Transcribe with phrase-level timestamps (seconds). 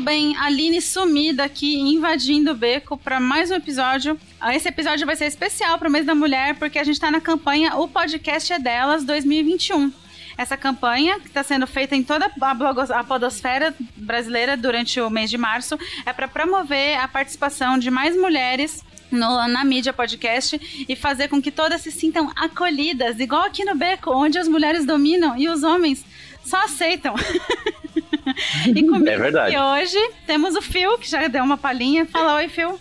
[0.00, 0.34] Tudo bem?
[0.38, 4.18] Aline sumida aqui, invadindo o beco para mais um episódio.
[4.40, 7.10] Ah, Esse episódio vai ser especial para o mês da mulher, porque a gente está
[7.10, 9.92] na campanha O Podcast é Delas 2021.
[10.38, 15.10] Essa campanha, que está sendo feita em toda a, blogos- a podosfera brasileira durante o
[15.10, 20.86] mês de março, é para promover a participação de mais mulheres no- na mídia podcast
[20.88, 24.86] e fazer com que todas se sintam acolhidas, igual aqui no Beco, onde as mulheres
[24.86, 26.04] dominam e os homens
[26.44, 27.14] só aceitam.
[28.66, 29.54] e comigo É verdade.
[29.56, 32.06] aqui hoje temos o Phil, que já deu uma palhinha.
[32.06, 32.78] Fala oi, Phil.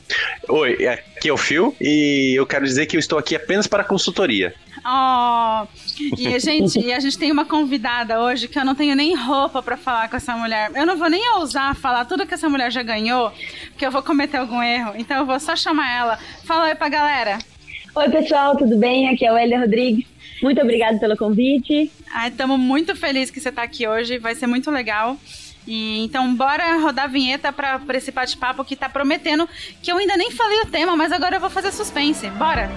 [0.47, 3.83] Oi, aqui é o Phil e eu quero dizer que eu estou aqui apenas para
[3.83, 4.53] consultoria.
[4.85, 5.67] Oh,
[6.17, 9.13] e a gente, e a gente tem uma convidada hoje que eu não tenho nem
[9.13, 10.71] roupa pra falar com essa mulher.
[10.73, 13.31] Eu não vou nem ousar falar tudo que essa mulher já ganhou,
[13.71, 14.93] porque eu vou cometer algum erro.
[14.95, 16.19] Então eu vou só chamar ela.
[16.45, 17.39] Fala oi pra galera.
[17.93, 19.09] Oi, pessoal, tudo bem?
[19.09, 20.05] Aqui é o Elia Rodrigues.
[20.41, 21.91] Muito obrigada pelo convite.
[22.25, 25.17] Estamos muito felizes que você tá aqui hoje, vai ser muito legal.
[25.67, 29.47] E então bora rodar a vinheta pra, pra esse bate-papo que tá prometendo,
[29.81, 32.29] que eu ainda nem falei o tema, mas agora eu vou fazer suspense.
[32.31, 32.69] Bora!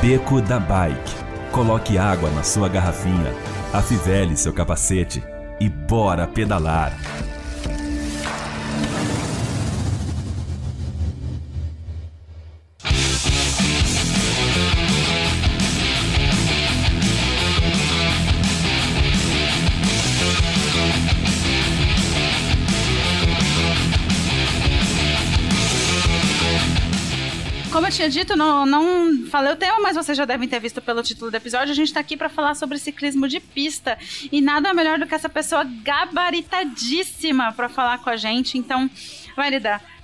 [0.00, 1.30] Beco da Bike.
[1.52, 3.34] Coloque água na sua garrafinha,
[3.72, 5.22] afivele seu capacete
[5.60, 6.96] e bora pedalar.
[27.90, 31.02] Eu tinha dito, não, não falei o tema, mas vocês já devem ter visto pelo
[31.02, 31.72] título do episódio.
[31.72, 33.98] A gente tá aqui pra falar sobre ciclismo de pista.
[34.30, 38.56] E nada melhor do que essa pessoa gabaritadíssima pra falar com a gente.
[38.56, 38.88] Então,
[39.36, 39.50] vai.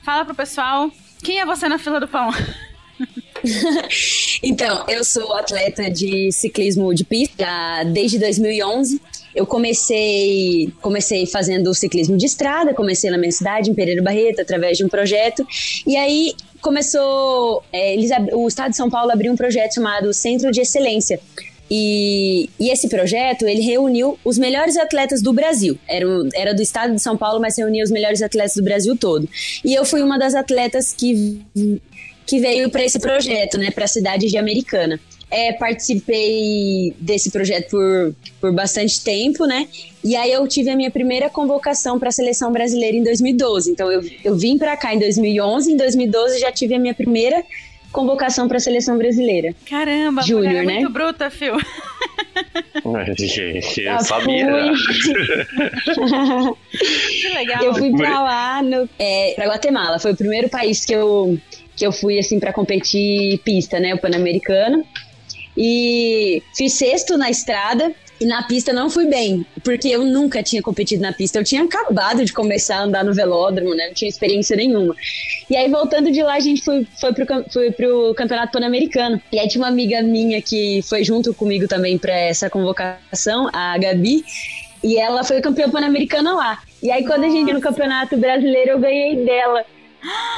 [0.02, 0.91] Fala pro pessoal,
[1.22, 2.30] quem é você na fila do pão?
[4.42, 7.47] Então, eu sou atleta de ciclismo de pista
[7.92, 9.00] desde 2011.
[9.34, 14.78] Eu comecei, comecei fazendo ciclismo de estrada, comecei na minha cidade, em Pereira Barreto, através
[14.78, 15.47] de um projeto.
[15.86, 16.34] E aí
[16.66, 17.62] começou.
[17.72, 21.21] é, eles, o Estado de São Paulo abriu um projeto chamado Centro de Excelência.
[21.71, 25.78] E, e esse projeto, ele reuniu os melhores atletas do Brasil.
[25.88, 29.28] Era, era do estado de São Paulo, mas reunia os melhores atletas do Brasil todo.
[29.65, 31.41] E eu fui uma das atletas que
[32.27, 34.98] que veio para esse projeto, né, para a cidade de Americana.
[35.31, 39.66] É, participei desse projeto por, por bastante tempo, né?
[40.04, 43.70] E aí eu tive a minha primeira convocação para a seleção brasileira em 2012.
[43.72, 47.42] Então eu, eu vim para cá em 2011, em 2012 já tive a minha primeira
[47.91, 49.54] convocação para a seleção brasileira.
[49.69, 50.75] Caramba, Júnior, é né?
[50.75, 51.56] muito bruta, Phil.
[53.82, 54.47] Eu Ah, sabia.
[57.20, 57.65] Que legal.
[57.65, 59.98] Eu fui pra lá, no, é, pra Guatemala.
[59.98, 61.38] Foi o primeiro país que eu,
[61.75, 63.94] que eu fui, assim, pra competir pista, né?
[63.94, 64.84] O Pan-Americano.
[65.56, 67.92] E fiz sexto na estrada.
[68.18, 71.38] E na pista não fui bem, porque eu nunca tinha competido na pista.
[71.38, 73.88] Eu tinha acabado de começar a andar no velódromo, né?
[73.88, 74.96] Não tinha experiência nenhuma.
[75.50, 79.20] E aí, voltando de lá, a gente foi, foi, pro, foi pro Campeonato Pan-Americano.
[79.30, 83.76] E aí tinha uma amiga minha que foi junto comigo também pra essa convocação, a
[83.76, 84.24] Gabi.
[84.82, 86.62] E ela foi campeã pan-americana lá.
[86.82, 89.64] E aí, quando a gente no Campeonato Brasileiro, eu ganhei dela.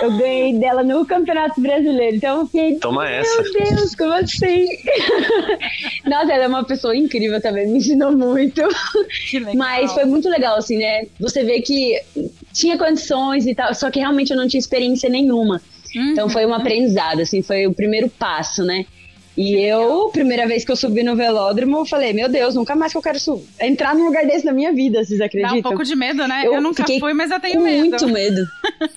[0.00, 2.17] Eu ganhei dela no Campeonato Brasileiro.
[2.17, 2.76] Então eu fiquei.
[2.76, 3.43] Toma Meu essa.
[3.43, 4.67] Deus, como assim?
[6.06, 8.62] Nossa, ela é uma pessoa incrível também, me ensinou muito.
[9.31, 9.56] Que legal.
[9.56, 11.06] Mas foi muito legal, assim, né?
[11.19, 12.00] Você vê que
[12.53, 15.61] tinha condições e tal, só que realmente eu não tinha experiência nenhuma.
[15.94, 16.12] Uhum.
[16.12, 18.85] Então foi um aprendizado, assim, foi o primeiro passo, né?
[19.38, 22.90] E eu, primeira vez que eu subi no velódromo, eu falei, meu Deus, nunca mais
[22.90, 23.19] que eu quero
[23.61, 25.58] entrar num lugar desse na minha vida, vocês Dá acreditam?
[25.58, 26.43] um pouco de medo, né?
[26.44, 27.88] Eu, Eu nunca fui, mas eu tenho medo.
[27.88, 28.44] muito medo.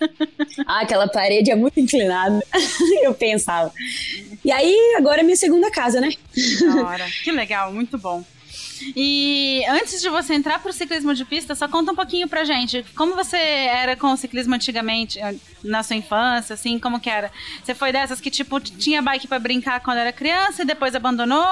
[0.66, 2.44] ah, aquela parede é muito inclinada.
[3.04, 3.72] eu pensava.
[4.44, 6.10] E aí, agora é minha segunda casa, né?
[6.84, 7.06] Hora.
[7.24, 8.24] Que legal, muito bom.
[8.96, 12.86] E antes de você entrar pro ciclismo de pista, só conta um pouquinho pra gente.
[12.96, 17.32] Como você era com o ciclismo antigamente, eh, na sua infância, assim, como que era?
[17.64, 21.46] Você foi dessas que, tipo, tinha bike para brincar quando era criança e depois abandonou?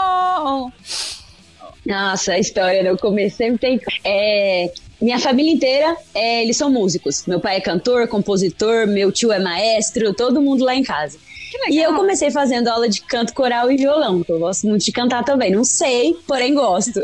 [0.46, 0.74] Ou...
[1.86, 2.90] Nossa, a história, né?
[2.90, 4.72] Eu comecei tem é,
[5.02, 7.26] minha família inteira, é, eles são músicos.
[7.26, 11.18] Meu pai é cantor, compositor, meu tio é maestro, todo mundo lá em casa.
[11.70, 14.92] E eu comecei fazendo aula de canto coral e violão, que eu gosto muito de
[14.92, 15.52] cantar também.
[15.52, 17.02] Não sei, porém gosto.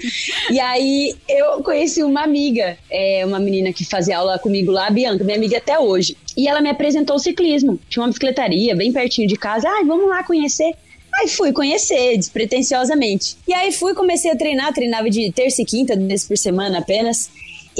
[0.50, 4.90] e aí eu conheci uma amiga, é, uma menina que fazia aula comigo lá, a
[4.90, 6.16] Bianca, minha amiga até hoje.
[6.36, 7.78] E ela me apresentou o ciclismo.
[7.88, 9.68] Tinha uma bicicletaria bem pertinho de casa.
[9.68, 10.74] Ai, vamos lá conhecer.
[11.14, 13.36] Aí fui conhecer, despretensiosamente.
[13.46, 17.30] E aí fui, comecei a treinar, treinava de terça e quinta, vezes por semana apenas.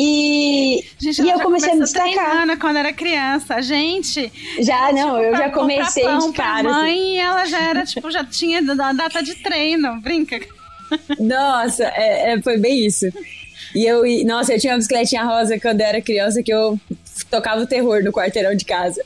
[0.01, 2.59] E, gente, e eu comecei a me destacar.
[2.59, 3.61] quando era criança.
[3.61, 4.31] Gente.
[4.61, 6.63] Já, não, tipo, eu já comecei pão de cara.
[6.63, 7.19] Pra mãe, assim.
[7.19, 10.01] ela já era, tipo, já tinha a data de treino.
[10.01, 10.41] Brinca.
[11.19, 13.07] Nossa, é, é, foi bem isso.
[13.75, 16.79] E eu, nossa, eu tinha uma bicicletinha rosa quando eu era criança que eu
[17.31, 19.05] tocava o terror no quarteirão de casa.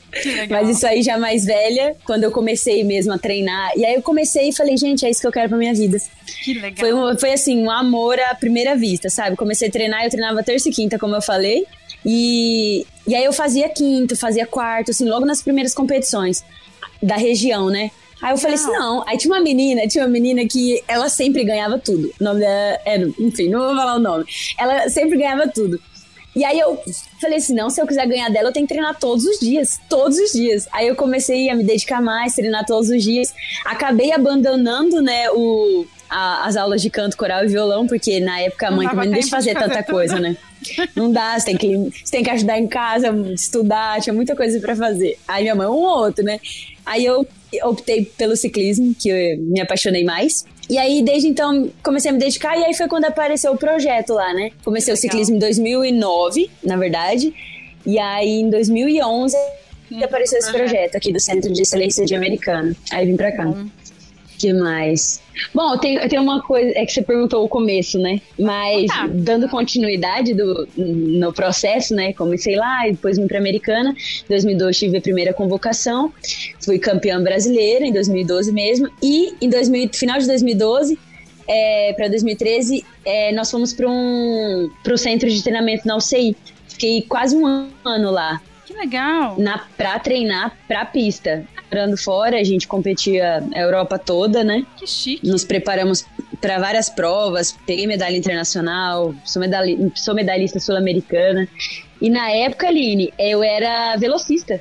[0.49, 3.73] Mas isso aí já mais velha, quando eu comecei mesmo a treinar.
[3.77, 5.99] E aí eu comecei e falei, gente, é isso que eu quero pra minha vida.
[6.45, 6.77] Que legal.
[6.77, 9.37] Foi, um, foi assim, um amor à primeira vista, sabe?
[9.37, 11.67] Comecei a treinar, eu treinava terça e quinta, como eu falei.
[12.05, 16.45] E, e aí eu fazia quinto, fazia quarto, assim, logo nas primeiras competições
[17.03, 17.91] da região, né?
[18.21, 19.05] Aí eu falei assim, não.
[19.07, 22.13] Aí tinha uma menina, tinha uma menina que ela sempre ganhava tudo.
[22.21, 24.25] O nome dela era, enfim, não vou falar o nome.
[24.57, 25.81] Ela sempre ganhava tudo.
[26.35, 26.83] E aí eu
[27.21, 29.79] falei assim, não, se eu quiser ganhar dela, eu tenho que treinar todos os dias,
[29.89, 30.67] todos os dias.
[30.73, 33.35] Aí eu comecei a me dedicar mais, treinar todos os dias.
[33.67, 38.69] Acabei abandonando, né, o, a, as aulas de canto, coral e violão, porque na época
[38.69, 40.37] a mãe também não deixa fazer, fazer tanta coisa, né?
[40.95, 44.61] Não dá, você tem, que, você tem que ajudar em casa, estudar, tinha muita coisa
[44.61, 45.19] para fazer.
[45.27, 46.41] Aí minha mãe, um ou outro, né?
[46.87, 47.27] Aí eu
[47.65, 50.45] optei pelo ciclismo, que eu me apaixonei mais.
[50.71, 54.15] E aí, desde então, comecei a me dedicar, e aí foi quando apareceu o projeto
[54.15, 54.51] lá, né?
[54.65, 54.99] Comecei Legal.
[54.99, 57.35] o ciclismo em 2009, na verdade.
[57.85, 59.37] E aí, em 2011,
[59.91, 62.75] hum, apareceu esse projeto aqui do Centro de Excelência de Americana.
[62.91, 63.47] Aí vim pra cá.
[63.47, 63.69] Hum
[64.43, 65.23] que mais?
[65.55, 68.21] Bom, tem, tem uma coisa, é que você perguntou o começo, né?
[68.39, 72.13] Mas ah, dando continuidade do, no processo, né?
[72.13, 73.91] Comecei lá e depois vim para Americana.
[73.91, 76.13] Em 2012 tive a primeira convocação,
[76.61, 78.91] fui campeã brasileira em 2012 mesmo.
[79.01, 80.99] E em 2000, final de 2012
[81.47, 86.37] é, para 2013, é, nós fomos para um pro centro de treinamento na UCI.
[86.69, 87.47] Fiquei quase um
[87.85, 88.41] ano lá.
[88.67, 89.37] Que legal!
[89.39, 91.45] Na, pra treinar pra pista.
[91.73, 94.67] Morando fora, a gente competia a Europa toda, né?
[94.77, 95.27] Que chique!
[95.27, 96.05] Nos preparamos
[96.39, 101.49] para várias provas, peguei medalha internacional, sou, medalha, sou medalhista sul-americana.
[101.99, 104.61] E na época, Aline, eu era velocista.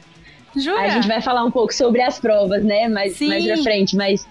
[0.56, 0.80] Jura?
[0.80, 2.88] A gente vai falar um pouco sobre as provas, né?
[2.88, 4.26] Mais, mais pra frente, mas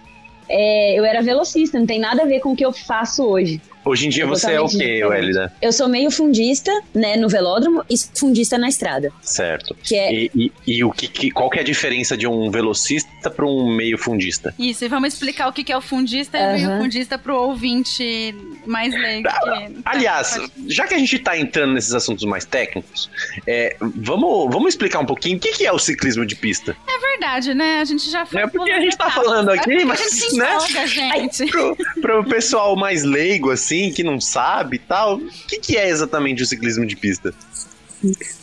[0.48, 3.60] é, eu era velocista, não tem nada a ver com o que eu faço hoje.
[3.84, 5.52] Hoje em dia você é o quê, Welida?
[5.60, 9.10] Eu sou meio fundista, né, no velódromo e fundista na estrada.
[9.22, 9.74] Certo.
[9.82, 10.12] Que é...
[10.12, 13.46] e, e, e o que, que, qual que é a diferença de um velocista para
[13.46, 14.54] um meio fundista?
[14.58, 17.32] Isso, e vamos explicar o que, que é o fundista e o meio fundista para
[17.32, 18.34] o ouvinte
[18.66, 19.28] mais leigo.
[19.28, 20.38] Ah, aliás,
[20.68, 23.10] já que a gente está entrando nesses assuntos mais técnicos,
[23.46, 26.76] é, vamos, vamos explicar um pouquinho o que, que é o ciclismo de pista.
[26.86, 27.80] É verdade, né?
[27.80, 28.46] A gente já falou.
[28.46, 30.00] É porque a gente está falando aqui, é mas.
[30.00, 30.54] A gente né?
[30.54, 31.46] Empolga, gente.
[31.46, 35.16] Pro, pro pessoal mais leigo, assim assim, que não sabe e tal.
[35.16, 37.34] O que, que é exatamente o ciclismo de pista?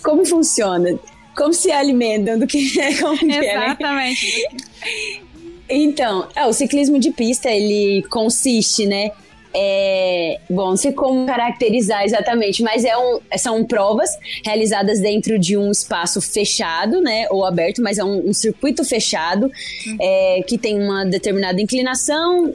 [0.03, 0.97] Como funciona?
[1.35, 3.65] Como se alimentam do que é, como que é, né?
[3.65, 4.45] Exatamente.
[4.45, 5.27] É,
[5.69, 9.11] Então, é, o ciclismo de pista, ele consiste, né?
[9.53, 14.09] É, bom, não sei como caracterizar exatamente, mas é um, são provas
[14.45, 19.45] realizadas dentro de um espaço fechado, né, ou aberto, mas é um, um circuito fechado
[19.45, 19.97] uhum.
[19.99, 22.53] é, que tem uma determinada inclinação,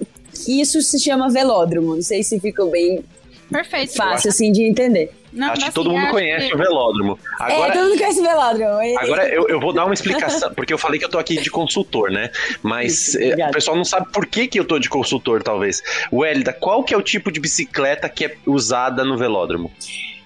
[0.48, 1.94] isso se chama velódromo.
[1.94, 3.04] Não sei se ficou bem
[3.50, 3.94] Perfeito.
[3.94, 5.10] fácil assim de entender.
[5.32, 6.54] Não, acho que todo mundo conhece que...
[6.54, 7.18] o velódromo.
[7.40, 8.98] Agora, é, todo mundo conhece o velódromo.
[8.98, 11.50] Agora eu, eu vou dar uma explicação, porque eu falei que eu tô aqui de
[11.50, 12.30] consultor, né?
[12.62, 15.82] Mas Isso, eh, o pessoal não sabe por que, que eu tô de consultor, talvez.
[16.12, 19.72] Welida, qual que é o tipo de bicicleta que é usada no velódromo?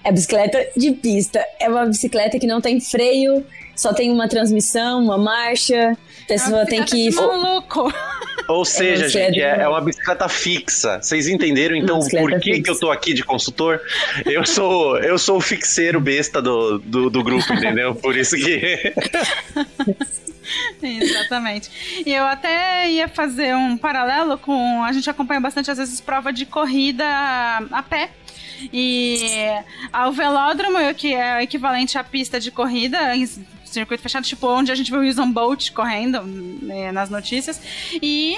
[0.03, 1.43] É bicicleta de pista.
[1.59, 3.45] É uma bicicleta que não tem freio,
[3.75, 5.97] só tem uma transmissão, uma marcha.
[6.27, 7.09] Pessoa tem que.
[7.15, 7.91] Maluco!
[8.47, 10.99] Ou seja, é gente, é, é, uma bicicleta fixa.
[11.01, 13.81] Vocês entenderam então por que, que eu tô aqui de consultor?
[14.25, 17.95] Eu sou eu sou o fixeiro besta do, do, do grupo, entendeu?
[17.95, 18.93] Por isso que.
[20.81, 22.03] Exatamente.
[22.05, 24.83] E eu até ia fazer um paralelo com.
[24.83, 27.05] A gente acompanha bastante, às vezes, prova de corrida
[27.71, 28.11] a pé.
[28.73, 29.19] E
[30.07, 33.15] o velódromo, que é o equivalente à pista de corrida,
[33.79, 37.59] circuito fechado, tipo onde a gente vê o Usain Bolt correndo né, nas notícias.
[38.01, 38.37] E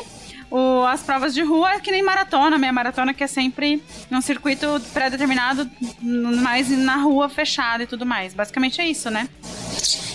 [0.51, 4.21] o, as provas de rua é que nem maratona, meia maratona que é sempre num
[4.21, 5.69] circuito pré-determinado,
[6.01, 8.33] mais na rua fechada e tudo mais.
[8.33, 9.29] Basicamente é isso, né?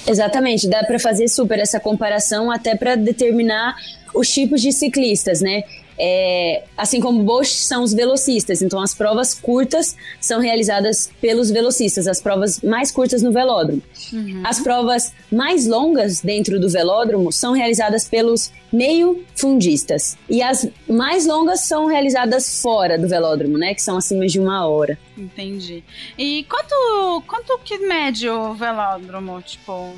[0.07, 3.77] Exatamente, dá para fazer super essa comparação até para determinar
[4.15, 5.65] os tipos de ciclistas, né?
[5.99, 12.09] É, assim como Bosch são os velocistas, então as provas curtas são realizadas pelos velocistas,
[12.09, 13.83] as provas mais curtas no velódromo.
[14.13, 14.43] Uhum.
[14.45, 20.19] As provas mais longas dentro do velódromo são realizadas pelos meio fundistas.
[20.29, 23.73] E as mais longas são realizadas fora do velódromo, né?
[23.73, 24.99] Que são acima de uma hora.
[25.17, 25.85] Entendi.
[26.19, 29.41] E quanto, quanto que mede o velódromo?
[29.43, 29.93] Tipo,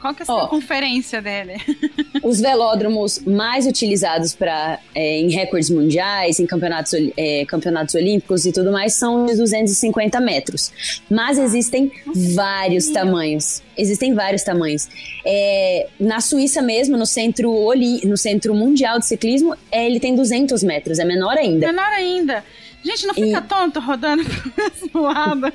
[0.00, 1.54] qual que é a oh, conferência dele?
[2.22, 8.52] os velódromos mais utilizados para é, em recordes mundiais, em campeonatos, é, campeonatos olímpicos e
[8.52, 10.72] tudo mais são de 250 metros.
[11.08, 13.62] Mas existem Nossa, vários tamanhos.
[13.76, 14.88] Existem vários tamanhos.
[15.24, 20.16] É, na Suíça mesmo, no centro, Oli, no centro mundial de ciclismo, é, ele tem
[20.16, 21.66] 200 metros, é menor ainda.
[21.66, 22.44] Menor ainda.
[22.82, 23.42] Gente, não fica e...
[23.42, 25.46] tonto rodando pro mesmo lado.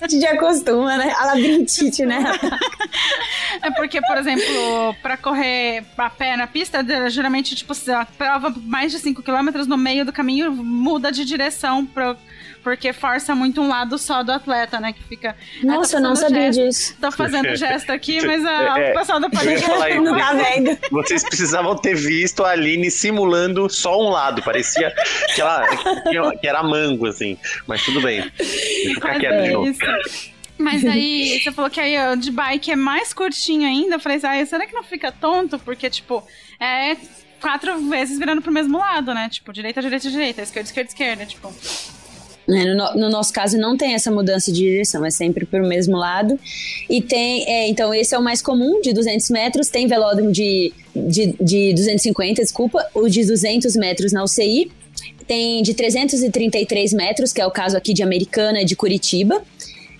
[0.00, 1.14] a gente acostuma, né?
[1.16, 2.22] A labirintite, né?
[3.62, 8.90] é porque, por exemplo, pra correr a pé na pista, geralmente, tipo, a prova mais
[8.92, 12.16] de 5 km no meio do caminho muda de direção pro
[12.62, 14.92] porque força muito um lado só do atleta, né?
[14.92, 15.36] Que fica.
[15.62, 16.96] Nossa, eu não sabia gesto, disso.
[17.00, 19.68] Tô fazendo gesto aqui, mas a, é, o pessoal do podcast
[20.00, 20.78] não tá vendo.
[20.90, 24.42] Vocês precisavam ter visto a Aline simulando só um lado.
[24.42, 24.92] Parecia
[25.34, 25.66] que, ela,
[26.36, 27.38] que era mango, assim.
[27.66, 28.30] Mas tudo bem.
[28.36, 29.78] Deixa eu ficar quieto de novo.
[30.58, 33.94] Mas aí, você falou que aí de bike é mais curtinho ainda.
[33.94, 35.58] Eu falei, ah, será que não fica tonto?
[35.58, 36.26] Porque, tipo,
[36.58, 36.96] é
[37.40, 39.28] quatro vezes virando pro mesmo lado, né?
[39.28, 41.26] Tipo, direita, direita, direita, esquerda, esquerda, esquerda.
[41.26, 41.54] Tipo?
[42.48, 45.98] No, no, nosso caso, não tem essa mudança de direção, é sempre para o mesmo
[45.98, 46.40] lado.
[46.88, 49.68] E tem, é, então, esse é o mais comum, de 200 metros.
[49.68, 54.72] Tem velódromo de, de, de 250, desculpa, o de 200 metros na UCI.
[55.26, 59.42] Tem de 333 metros, que é o caso aqui de Americana de Curitiba.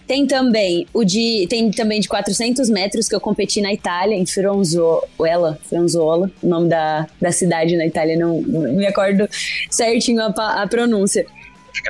[0.06, 4.24] Tem também o de tem também de 400 metros que eu competi na Itália, em
[4.24, 9.28] Fronzuola, Fronzuola, o nome da, da cidade na Itália, não, não me acordo
[9.70, 11.26] certinho a, a pronúncia.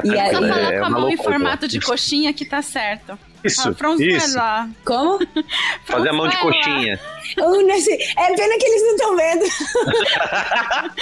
[0.05, 3.19] E aí, Só falar é com a mão em formato de coxinha que tá certo.
[3.45, 4.39] Isso, ah, isso.
[4.85, 5.19] Como?
[5.85, 6.95] Fazer a mão de coxinha.
[6.95, 9.45] é pena que eles não estão vendo.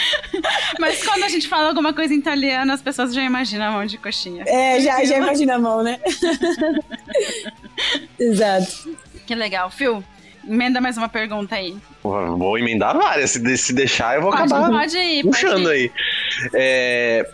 [0.78, 3.86] Mas quando a gente fala alguma coisa em italiano, as pessoas já imaginam a mão
[3.86, 4.44] de coxinha.
[4.46, 5.98] É, já, já imagina a mão, né?
[8.20, 8.94] Exato.
[9.26, 9.70] Que legal.
[9.70, 10.04] Phil,
[10.46, 11.74] emenda mais uma pergunta aí.
[12.02, 13.30] Vou emendar várias.
[13.30, 15.70] Se, se deixar, eu vou pode, acabar pode ir, puxando pode ir.
[15.70, 15.90] aí.
[16.54, 17.30] É,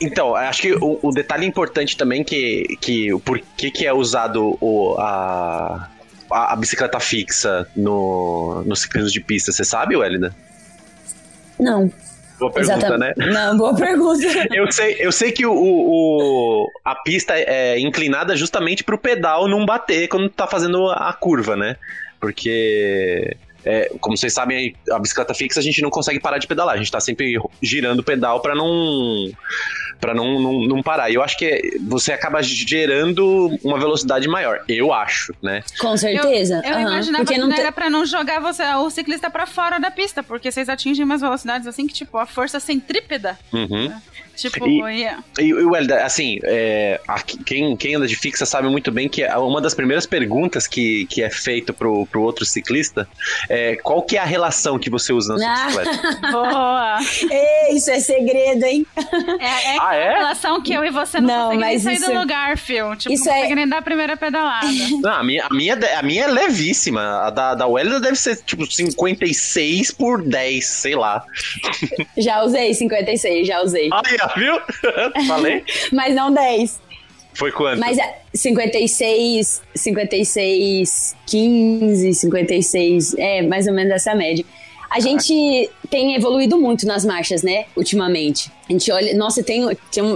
[0.00, 4.56] então, acho que o, o, detalhe importante também que, que o porquê que é usado
[4.60, 5.88] o, a,
[6.30, 10.34] a, bicicleta fixa no, no ciclismo de pista, você sabe, Wélida?
[11.58, 11.92] Não.
[12.38, 13.18] Boa pergunta, Exatamente.
[13.18, 13.26] né?
[13.32, 14.26] Não, boa pergunta.
[14.52, 19.64] eu, sei, eu sei que o, o, a pista é inclinada justamente pro pedal não
[19.64, 21.76] bater quando tá fazendo a curva, né?
[22.20, 26.76] Porque é, como vocês sabem, a bicicleta fixa a gente não consegue parar de pedalar.
[26.76, 29.30] A gente tá sempre girando o pedal para não
[30.00, 31.10] para não, não, não, parar.
[31.10, 35.62] E eu acho que você acaba gerando uma velocidade maior, eu acho, né?
[35.80, 36.60] Com certeza.
[36.64, 36.82] Eu, eu uhum.
[36.82, 40.22] imaginava porque que não era pra não jogar você, o ciclista para fora da pista,
[40.22, 43.38] porque vocês atingem umas velocidades assim que, tipo, a força centrípeda.
[43.52, 43.88] Uhum.
[43.88, 44.02] Né?
[44.36, 45.24] Tipo, e, yeah.
[45.38, 47.00] e, e Welda, assim, é,
[47.44, 51.22] quem, quem anda de fixa sabe muito bem que uma das primeiras perguntas que, que
[51.22, 53.08] é feito pro, pro outro ciclista
[53.48, 55.66] é qual que é a relação que você usa na sua ah.
[55.66, 56.20] bicicleta?
[56.32, 56.98] Boa!
[57.30, 58.86] Ei, isso é segredo, hein?
[59.40, 60.08] É, é, ah, é?
[60.08, 62.96] a relação que eu e você não, não conseguem sair do lugar, Phil.
[62.96, 63.36] Tipo, isso não é...
[63.36, 64.66] consegue nem dar a primeira pedalada.
[65.00, 67.26] Não, a minha, a minha, a minha é levíssima.
[67.26, 71.24] A da, da Welda deve ser, tipo, 56 por 10, sei lá.
[72.16, 73.88] Já usei 56, já usei.
[73.92, 74.02] Ah,
[74.36, 74.58] viu?
[75.26, 75.64] Falei.
[75.92, 76.85] Mas não 10.
[77.36, 77.78] Foi quanto?
[77.78, 77.98] Mas
[78.32, 84.44] 56, 56, 15, 56, é mais ou menos essa média.
[84.90, 88.50] A gente tem evoluído muito nas marchas, né, ultimamente.
[88.68, 89.62] A gente olha, nossa, tem,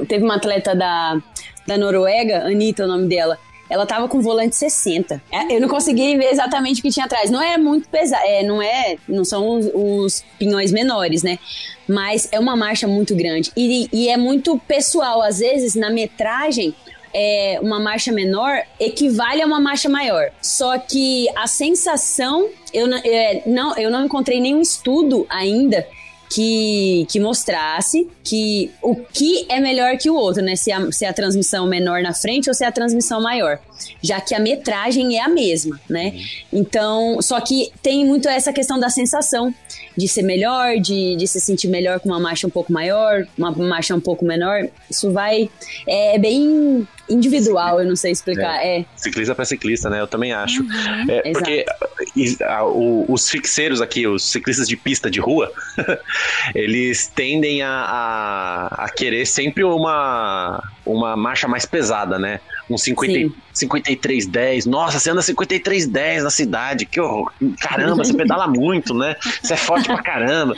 [0.09, 1.21] teve uma atleta da,
[1.67, 5.23] da Noruega, Anitta, o nome dela, ela tava com volante 60.
[5.31, 7.31] É, eu não consegui ver exatamente o que tinha atrás.
[7.31, 11.39] Não é muito pesado, é, não é, não são os, os, pinhões menores, né?
[11.87, 15.23] Mas é uma marcha muito grande e, e é muito pessoal.
[15.23, 16.75] Às vezes na metragem
[17.13, 20.31] é, uma marcha menor equivale a uma marcha maior.
[20.41, 25.87] Só que a sensação, eu, é, não, eu não encontrei nenhum estudo ainda
[26.33, 30.55] que, que mostrasse que o que é melhor que o outro, né?
[30.55, 33.59] Se a, se a transmissão menor na frente ou se a transmissão maior.
[34.01, 36.15] Já que a metragem é a mesma, né?
[36.53, 39.53] Então, só que tem muito essa questão da sensação
[39.97, 43.51] de ser melhor, de, de se sentir melhor com uma marcha um pouco maior, uma
[43.51, 44.69] marcha um pouco menor.
[44.91, 45.51] Isso vai.
[45.87, 48.65] É bem individual, eu não sei explicar.
[48.65, 48.81] É.
[48.81, 48.85] é.
[48.97, 50.01] Ciclista para ciclista, né?
[50.01, 50.63] Eu também acho.
[50.63, 51.67] Uhum, é, porque
[52.45, 55.53] a, o, os fixeiros aqui, os ciclistas de pista de rua,
[56.55, 62.41] eles tendem a, a, a, querer sempre uma, uma marcha mais pesada, né?
[62.71, 64.67] Um 50, 53,10.
[64.67, 66.87] Nossa, você anda 53,10 na cidade.
[66.87, 67.33] Que horror.
[67.61, 69.17] Caramba, você pedala muito, né?
[69.43, 70.55] Você é forte pra caramba.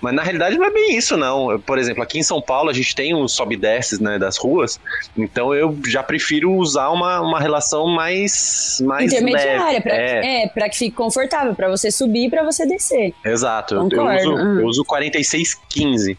[0.00, 1.58] Mas na realidade não é bem isso, não.
[1.60, 4.78] Por exemplo, aqui em São Paulo a gente tem uns sobe desces né, das ruas.
[5.16, 10.44] Então eu já prefiro usar uma, uma relação mais, mais intermediária, para é.
[10.44, 13.12] é, pra que fique confortável, para você subir e pra você descer.
[13.24, 13.74] Exato.
[13.74, 16.16] Eu, eu, uso, eu uso 46,15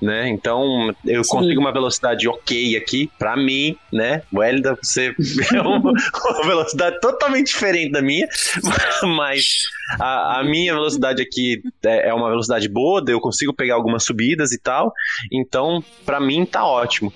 [0.00, 0.28] né?
[0.28, 1.30] Então eu Sim.
[1.30, 4.22] consigo uma velocidade ok aqui, para mim, né?
[4.32, 5.14] Welda, você
[5.54, 8.26] é uma, uma, velocidade totalmente diferente da minha,
[9.16, 9.64] mas
[10.00, 14.52] a, a minha velocidade aqui é, é, uma velocidade boa, eu consigo pegar algumas subidas
[14.52, 14.92] e tal,
[15.30, 17.12] então para mim tá ótimo.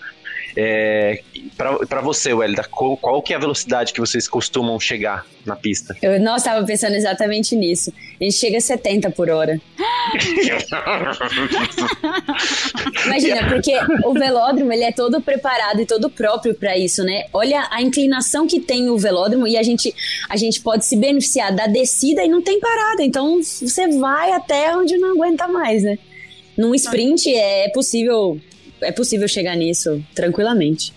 [0.56, 1.20] É,
[1.56, 5.96] para você, Welda, qual, qual, que é a velocidade que vocês costumam chegar na pista?
[6.00, 7.92] Eu não estava pensando exatamente nisso.
[8.20, 9.60] A gente chega a 70 por hora.
[13.06, 13.72] Imagina, porque
[14.04, 17.24] o velódromo ele é todo preparado e todo próprio para isso, né?
[17.32, 19.92] Olha a inclinação que tem o velódromo e a gente,
[20.28, 23.02] a gente pode se beneficiar da descida e não tem parada.
[23.02, 25.98] Então você vai até onde não aguenta mais, né?
[26.56, 28.40] Num sprint é possível
[28.80, 30.92] é possível chegar nisso tranquilamente.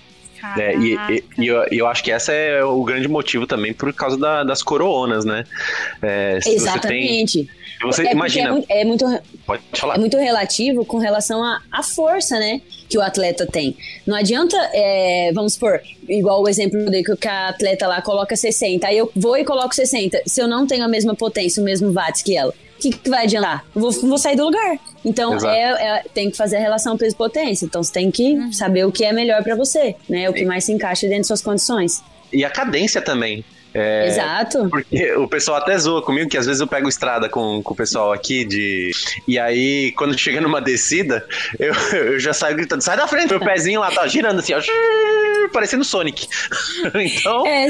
[0.57, 3.91] É, e, e, e eu, eu, acho que esse é o grande motivo também por
[3.93, 5.43] causa da, das coronas, né?
[6.01, 7.49] É, Exatamente.
[7.81, 8.49] Você, tem, você é imagina.
[8.49, 9.05] É muito, é muito,
[9.45, 9.95] Pode falar.
[9.95, 12.61] É muito relativo com relação à força, né?
[12.87, 13.75] Que o atleta tem.
[14.05, 16.79] Não adianta, é, vamos supor, igual o exemplo
[17.19, 20.21] que a atleta lá coloca 60, aí eu vou e coloco 60.
[20.25, 23.09] Se eu não tenho a mesma potência, o mesmo watts que ela, o que, que
[23.09, 23.65] vai adiantar?
[23.73, 24.77] Vou, vou sair do lugar.
[25.03, 27.65] Então, é, é, tem que fazer a relação peso-potência.
[27.65, 28.53] Então, você tem que uhum.
[28.53, 30.29] saber o que é melhor para você, né?
[30.29, 32.03] O que mais se encaixa dentro de suas condições.
[32.31, 33.43] E a cadência também.
[33.79, 34.67] É, Exato.
[34.71, 37.77] Porque o pessoal até zoa comigo, que às vezes eu pego estrada com, com o
[37.77, 38.89] pessoal aqui de.
[39.27, 41.23] E aí, quando chega numa descida,
[41.59, 44.61] eu, eu já saio gritando: sai da frente, meu pezinho lá tá girando assim, ó.
[45.53, 46.27] Parecendo Sonic.
[46.95, 47.45] então.
[47.45, 47.67] É,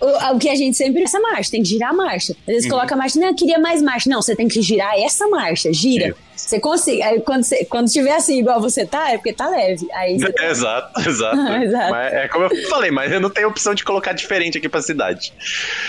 [0.00, 2.32] o, o, que a gente sempre essa marcha, tem que girar a marcha.
[2.40, 2.72] Às vezes uhum.
[2.72, 4.10] coloca a marcha, não, eu queria mais marcha.
[4.10, 6.14] Não, você tem que girar essa marcha, gira.
[6.46, 7.02] Você consegue.
[7.02, 9.88] Aí quando, você, quando tiver assim, igual você tá, é porque tá leve.
[9.92, 10.32] Aí você...
[10.46, 11.36] Exato, exato.
[11.62, 11.90] exato.
[11.90, 14.80] Mas é como eu falei, mas eu não tenho opção de colocar diferente aqui pra
[14.80, 15.32] cidade.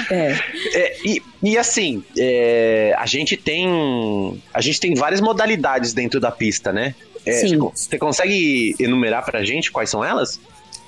[0.10, 0.36] É.
[0.74, 4.42] é e, e assim, é, a gente tem.
[4.52, 6.96] A gente tem várias modalidades dentro da pista, né?
[7.24, 7.58] É, Sim.
[7.60, 10.40] Você consegue enumerar pra gente quais são elas?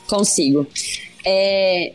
[0.07, 0.65] Consigo.
[1.23, 1.93] É,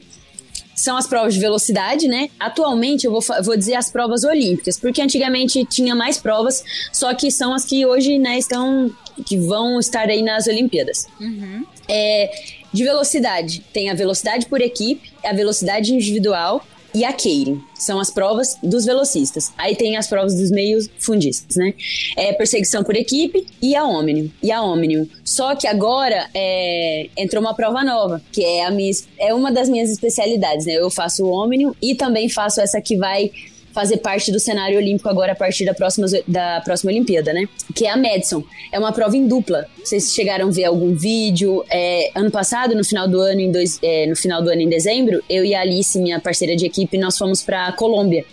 [0.75, 2.29] são as provas de velocidade, né?
[2.39, 7.31] Atualmente eu vou, vou dizer as provas olímpicas, porque antigamente tinha mais provas, só que
[7.31, 8.91] são as que hoje, né, estão.
[9.27, 11.07] que vão estar aí nas Olimpíadas.
[11.21, 11.65] Uhum.
[11.89, 12.31] É,
[12.73, 17.61] de velocidade, tem a velocidade por equipe, a velocidade individual, e a Keirin.
[17.75, 19.53] São as provas dos velocistas.
[19.59, 21.75] Aí tem as provas dos meios fundistas, né?
[22.17, 24.31] É perseguição por equipe e a Omnium.
[24.43, 25.07] E a Omnium.
[25.25, 29.69] Só que agora é, entrou uma prova nova, que é, a minha, é uma das
[29.69, 30.75] minhas especialidades, né?
[30.75, 33.31] Eu faço o Omnium e também faço essa que vai
[33.75, 37.47] fazer parte do cenário olímpico agora a partir da próxima, da próxima Olimpíada, né?
[37.75, 38.45] Que é a Madison.
[38.71, 39.67] É uma prova em dupla.
[39.83, 41.65] Vocês chegaram a ver algum vídeo?
[41.69, 44.69] É, ano passado, no final do ano, em dois, é, no final do ano em
[44.69, 48.25] dezembro, eu e a Alice, minha parceira de equipe, nós fomos para Colômbia.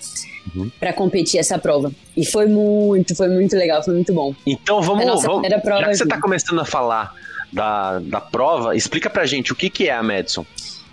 [0.56, 0.72] Uhum.
[0.80, 1.92] para competir essa prova.
[2.18, 4.34] E foi muito, foi muito legal, foi muito bom.
[4.44, 7.14] Então vamos, vamos já que você está começando a falar
[7.54, 10.44] da, da prova, explica pra gente o que, que é a Madison.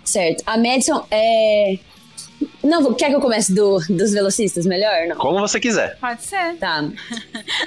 [0.03, 0.43] Certo.
[0.45, 1.79] A Madison é
[2.63, 5.07] não, quer que eu comece do, dos velocistas melhor?
[5.07, 5.15] Não?
[5.17, 5.97] Como você quiser.
[5.99, 6.55] Pode ser.
[6.57, 6.87] Tá.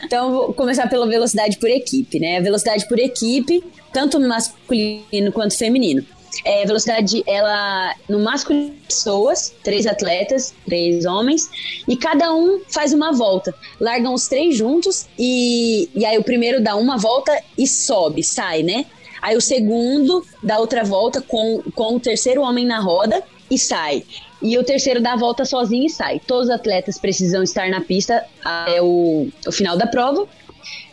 [0.04, 2.40] Então, vou começar pela velocidade por equipe, né?
[2.40, 6.04] Velocidade por equipe, tanto masculino quanto feminino.
[6.44, 11.50] É, velocidade, ela no masculino pessoas, três atletas, três homens,
[11.87, 13.54] e cada um faz uma volta.
[13.78, 18.62] Largam os três juntos e, e aí o primeiro dá uma volta e sobe, sai,
[18.62, 18.87] né?
[19.20, 24.04] Aí o segundo dá outra volta com, com o terceiro homem na roda e sai.
[24.42, 26.20] E o terceiro dá a volta sozinho e sai.
[26.26, 30.26] Todos os atletas precisam estar na pista até o, o final da prova.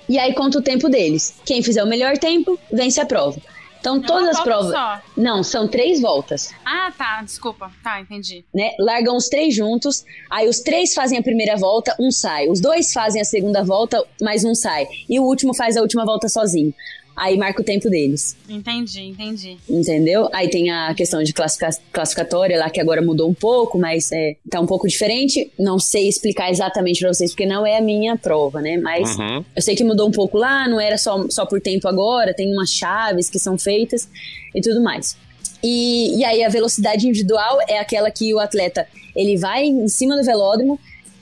[0.07, 1.35] E aí conta o tempo deles.
[1.45, 3.39] Quem fizer o melhor tempo, vence a prova.
[3.79, 4.71] Então é todas as provas.
[4.71, 5.01] Só.
[5.15, 6.53] Não, são três voltas.
[6.65, 7.21] Ah, tá.
[7.23, 7.71] Desculpa.
[7.83, 8.43] Tá, entendi.
[8.53, 8.71] Né?
[8.79, 10.03] Largam os três juntos.
[10.29, 12.49] Aí os três fazem a primeira volta, um sai.
[12.49, 14.85] Os dois fazem a segunda volta, mais um sai.
[15.09, 16.73] E o último faz a última volta sozinho
[17.19, 18.35] aí marca o tempo deles.
[18.47, 19.57] Entendi, entendi.
[19.69, 20.29] Entendeu?
[20.33, 24.35] Aí tem a questão de classifica classificatória lá, que agora mudou um pouco, mas é,
[24.49, 25.51] tá um pouco diferente.
[25.59, 28.77] Não sei explicar exatamente pra vocês, porque não é a minha prova, né?
[28.77, 29.43] Mas uhum.
[29.55, 32.51] eu sei que mudou um pouco lá, não era só, só por tempo agora, tem
[32.51, 34.07] umas chaves que são feitas
[34.55, 35.17] e tudo mais.
[35.61, 40.15] E, e aí a velocidade individual é aquela que o atleta ele vai em cima
[40.15, 40.79] do velódromo,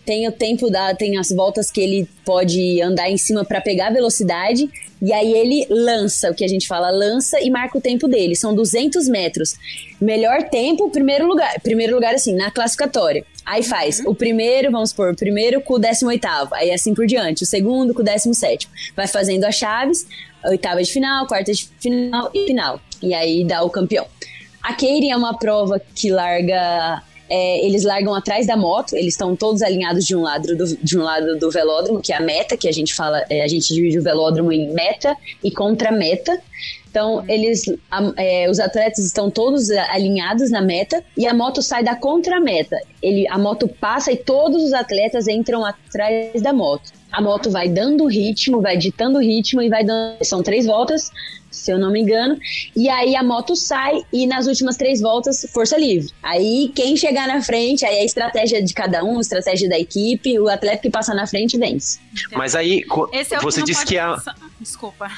[0.07, 3.91] tem o tempo da, tem as voltas que ele pode andar em cima para pegar
[3.91, 4.69] velocidade
[5.01, 8.33] e aí ele lança, o que a gente fala, lança e marca o tempo dele.
[8.33, 9.55] São 200 metros.
[9.99, 11.59] Melhor tempo, primeiro lugar.
[11.61, 13.25] Primeiro lugar, assim, na classificatória.
[13.45, 14.11] Aí faz uhum.
[14.11, 17.43] o primeiro, vamos supor, o primeiro com o 18 aí assim por diante.
[17.43, 20.07] O segundo com o 17 Vai fazendo as chaves,
[20.45, 22.79] oitava de final, quarta de final e final.
[23.03, 24.05] E aí dá o campeão.
[24.63, 29.35] A Keirin é uma prova que larga é, eles largam atrás da moto, eles estão
[29.35, 32.55] todos alinhados de um lado do, de um lado do velódromo, que é a meta,
[32.55, 36.39] que a gente fala, é, a gente divide o velódromo em meta e contra-meta.
[36.89, 41.83] Então, eles, a, é, os atletas estão todos alinhados na meta e a moto sai
[41.83, 42.77] da contra-meta.
[43.01, 46.91] Ele, a moto passa e todos os atletas entram atrás da moto.
[47.11, 50.23] A moto vai dando ritmo, vai ditando ritmo e vai dando.
[50.23, 51.11] São três voltas
[51.57, 52.37] se eu não me engano.
[52.75, 56.09] E aí a moto sai e nas últimas três voltas, força livre.
[56.23, 60.39] Aí quem chegar na frente, aí a estratégia de cada um, a estratégia da equipe,
[60.39, 61.99] o atleta que passa na frente vence.
[62.33, 64.17] Mas aí, é você disse que a.
[64.59, 65.09] Desculpa.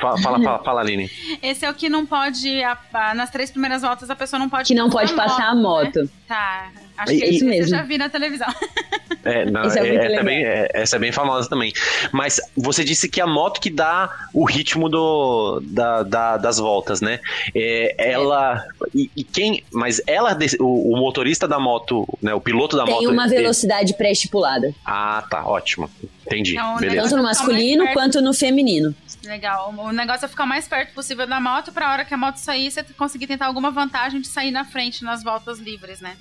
[0.00, 1.10] Fala, fala, fala, fala, Aline.
[1.42, 4.48] Esse é o que não pode, a, a, nas três primeiras voltas, a pessoa não
[4.48, 5.98] pode Que não pode passar moto, a moto.
[6.00, 6.08] Né?
[6.26, 6.70] Tá.
[6.98, 7.74] Acho que é isso mesmo.
[7.74, 8.48] eu já vi na televisão.
[9.24, 11.72] É, não, é, é, é também, é, essa é bem famosa também.
[12.12, 17.00] Mas você disse que a moto que dá o ritmo do, da, da das voltas,
[17.00, 17.20] né?
[17.54, 18.64] É, ela.
[18.94, 19.62] E, e, quem.
[19.72, 22.32] Mas ela, o, o, motorista da moto, né?
[22.32, 23.02] O piloto da Tem moto.
[23.02, 24.72] Tem uma velocidade pré-estipulada.
[24.86, 25.44] Ah, tá.
[25.44, 25.90] Ótimo.
[26.26, 26.52] Entendi.
[26.52, 27.02] Então, Beleza.
[27.02, 28.94] Tanto no masculino quanto no feminino.
[29.24, 29.74] Legal.
[29.76, 32.36] O negócio é ficar o mais perto possível da moto pra hora que a moto
[32.36, 36.16] sair, você conseguir tentar alguma vantagem de sair na frente nas voltas livres, né?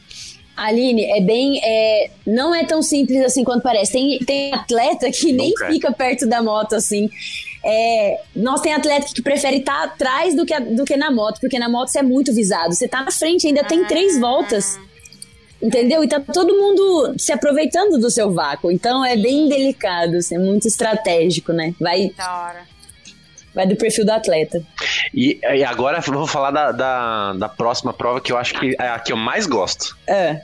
[0.58, 1.62] Aline, é bem.
[1.64, 3.92] É, não é tão simples assim quanto parece.
[3.92, 7.08] Tem, tem atleta que nem fica perto da moto assim.
[7.64, 11.40] É, nós tem atleta que prefere estar tá atrás do que, do que na moto,
[11.40, 12.74] porque na moto você é muito visado.
[12.74, 14.20] Você tá na frente, ainda tem três ah.
[14.20, 14.80] voltas.
[15.62, 16.04] Entendeu?
[16.04, 18.72] E tá todo mundo se aproveitando do seu vácuo.
[18.72, 21.74] Então é bem delicado, assim, é muito estratégico, né?
[21.80, 22.12] Vai.
[22.16, 22.77] Da hora
[23.58, 24.62] vai do perfil do atleta.
[25.12, 28.88] E, e agora vou falar da, da, da, próxima prova que eu acho que é
[28.88, 29.98] a que eu mais gosto.
[30.06, 30.42] É.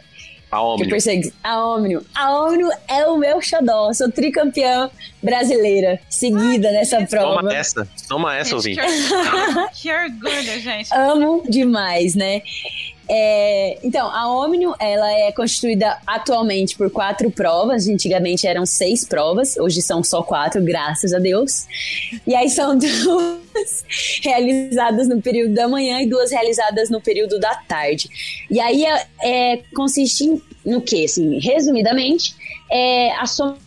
[0.51, 0.59] A.
[0.89, 1.31] Persegui...
[1.43, 2.03] A Omnio.
[2.13, 3.93] A Omnio é o meu xodó.
[3.93, 4.89] Sou tricampeã
[5.21, 7.41] brasileira, seguida Ai, nessa prova.
[7.41, 7.87] Toma essa.
[8.07, 8.81] Toma essa, ouvinte.
[9.79, 10.93] Que orgulho, gente.
[10.93, 12.41] Amo demais, né?
[13.09, 17.87] É, então, a Omnium, ela é constituída atualmente por quatro provas.
[17.87, 21.65] Antigamente eram seis provas, hoje são só quatro, graças a Deus.
[22.25, 23.85] E aí são duas
[24.21, 28.09] realizadas no período da manhã e duas realizadas no período da tarde.
[28.49, 32.35] E aí é, é consiste no que, assim, resumidamente,
[32.71, 33.57] é a soma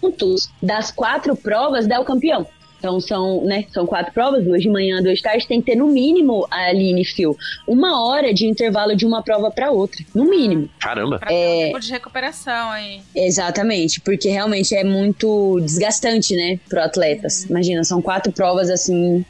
[0.63, 2.47] das quatro provas dá o campeão.
[2.79, 5.77] Então são, né, são quatro provas, duas de manhã, duas de tarde, tem que ter
[5.77, 7.37] no mínimo, Aline Fio,
[7.67, 10.69] uma hora de intervalo de uma prova para outra, no mínimo.
[10.79, 11.19] Caramba.
[11.19, 11.35] Pra é...
[11.35, 13.01] um tempo de recuperação aí.
[13.15, 17.43] Exatamente, porque realmente é muito desgastante, né, pro atletas.
[17.45, 17.51] Uhum.
[17.51, 19.25] Imagina, são quatro provas assim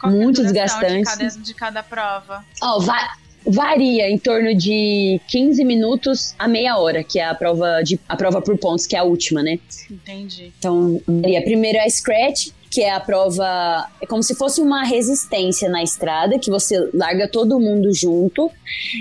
[0.00, 1.12] Qual muito desgastantes.
[1.12, 2.44] De cada, de cada prova.
[2.62, 3.00] Ó, oh, vai
[3.46, 8.16] varia em torno de 15 minutos a meia hora, que é a prova de a
[8.16, 9.58] prova por pontos, que é a última, né?
[9.90, 10.52] Entendi.
[10.58, 11.42] Então, varia.
[11.42, 13.88] Primeiro é a scratch, que é a prova.
[14.00, 18.50] É como se fosse uma resistência na estrada, que você larga todo mundo junto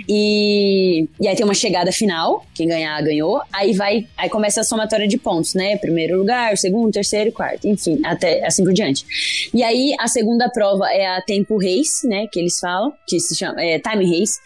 [0.08, 2.44] e, e aí tem uma chegada final.
[2.56, 3.42] Quem ganhar, ganhou.
[3.54, 4.08] Aí vai.
[4.18, 5.78] Aí começa a somatória de pontos, né?
[5.78, 9.06] Primeiro lugar, segundo, terceiro, quarto, enfim, até assim por diante.
[9.54, 12.26] E aí a segunda prova é a tempo race, né?
[12.32, 14.40] Que eles falam, que se chama é, time race.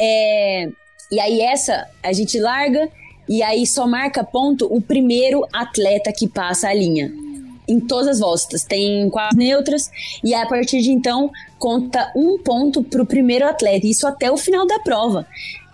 [0.00, 0.68] É,
[1.12, 2.88] e aí essa a gente larga.
[3.26, 7.23] E aí só marca ponto o primeiro atleta que passa a linha
[7.68, 8.64] em todas as voltas.
[8.64, 9.90] Tem quatro neutras
[10.22, 13.86] e a partir de então conta um ponto para o primeiro atleta.
[13.86, 15.26] Isso até o final da prova.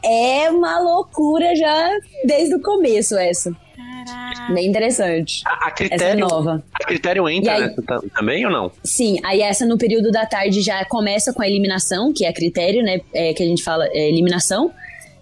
[0.02, 1.90] É uma loucura já
[2.24, 3.54] desde o começo essa.
[3.76, 4.54] Caraca.
[4.54, 5.42] Bem interessante.
[5.44, 6.64] A, a critério, essa é nova.
[6.72, 7.82] A critério entra aí, nessa
[8.14, 8.72] também ou não?
[8.82, 12.82] Sim, aí essa no período da tarde já começa com a eliminação, que é critério,
[12.82, 13.00] né?
[13.14, 14.72] É, que a gente fala é, eliminação.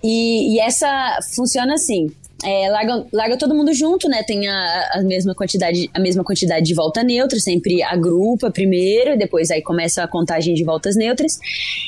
[0.02, 2.10] E, e essa funciona assim:
[2.44, 4.22] é, larga, larga todo mundo junto, né?
[4.22, 9.50] Tem a, a, mesma quantidade, a mesma quantidade de volta neutra, sempre agrupa primeiro, depois
[9.50, 11.38] aí começa a contagem de voltas neutras.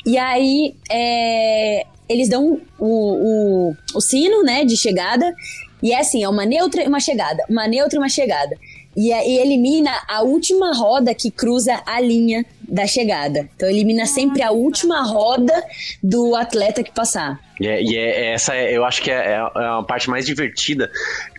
[0.05, 5.33] E aí é, eles dão o, o, o sino, né, de chegada.
[5.81, 8.55] E é assim, é uma neutra e uma chegada, uma neutra e uma chegada.
[8.95, 13.49] E, e elimina a última roda que cruza a linha da chegada.
[13.55, 15.53] Então elimina sempre a última roda
[16.01, 17.39] do atleta que passar.
[17.59, 20.89] E, é, e é, essa é, eu acho que é, é a parte mais divertida,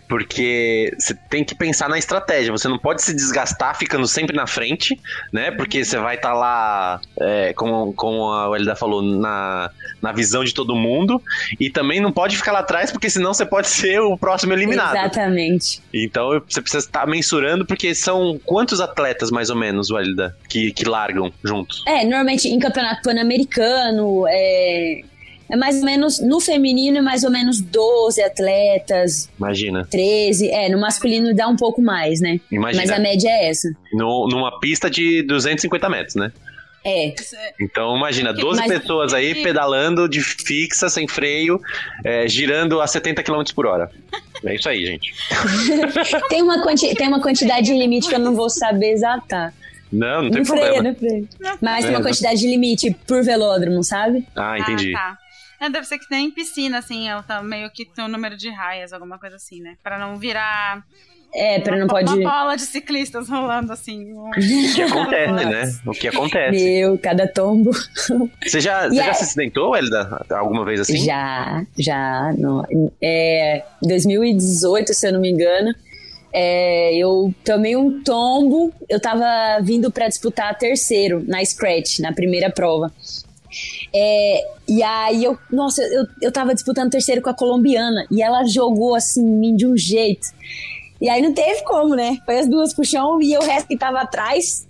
[0.07, 2.51] porque você tem que pensar na estratégia.
[2.51, 4.99] Você não pode se desgastar ficando sempre na frente,
[5.31, 5.51] né?
[5.51, 9.69] Porque você vai estar tá lá, é, como, como a Elida falou, na,
[10.01, 11.21] na visão de todo mundo.
[11.59, 14.95] E também não pode ficar lá atrás, porque senão você pode ser o próximo eliminado.
[14.95, 15.81] Exatamente.
[15.93, 20.85] Então você precisa estar mensurando, porque são quantos atletas, mais ou menos, Elida, que, que
[20.85, 21.83] largam juntos?
[21.87, 25.01] É, normalmente em campeonato pan-americano, é,
[25.53, 29.29] é mais ou menos, no feminino é mais ou menos 12 atletas.
[29.37, 29.87] Imagina.
[29.87, 30.49] 13.
[30.49, 32.39] É, no masculino dá um pouco mais, né?
[32.51, 32.83] Imagina.
[32.83, 33.69] Mas a média é essa.
[33.93, 36.31] No, numa pista de 250 metros, né?
[36.83, 37.13] É.
[37.61, 38.79] Então, imagina, 12 Mas...
[38.79, 41.61] pessoas aí pedalando de fixa, sem freio,
[42.03, 43.91] é, girando a 70 km por hora.
[44.43, 45.13] É isso aí, gente.
[46.29, 49.53] tem, uma quanti tem uma quantidade de limite que eu não vou saber exatar.
[49.91, 50.69] Não, não tem problema.
[50.69, 51.29] Freio, não freio.
[51.61, 54.27] Mas é, tem uma quantidade de limite por velódromo, sabe?
[54.35, 54.93] Ah, entendi.
[54.95, 55.22] Ah, tá.
[55.63, 58.91] É, deve ser que nem piscina, assim, tá meio que tem um número de raias,
[58.91, 59.77] alguma coisa assim, né?
[59.81, 60.83] Pra não virar.
[61.33, 62.11] É, pra não pode.
[62.11, 64.11] Uma bola de ciclistas rolando assim.
[64.11, 64.29] O
[64.75, 65.79] que acontece, né?
[65.87, 66.63] O que acontece.
[66.63, 67.71] Meu, cada tombo.
[68.45, 70.25] Você já, você já se acidentou, Elida?
[70.31, 70.97] Alguma vez assim?
[70.97, 72.33] Já, já.
[72.37, 72.67] No,
[73.01, 75.73] é, 2018, se eu não me engano.
[76.33, 78.73] É, eu tomei um tombo.
[78.89, 82.91] Eu tava vindo para disputar terceiro na Scratch, na primeira prova.
[83.93, 88.43] É, e aí eu, nossa, eu, eu tava disputando terceiro com a colombiana e ela
[88.45, 90.27] jogou assim em mim de um jeito.
[91.03, 92.17] E aí não teve como, né?
[92.25, 94.65] Foi as duas pro chão e o resto que tava atrás,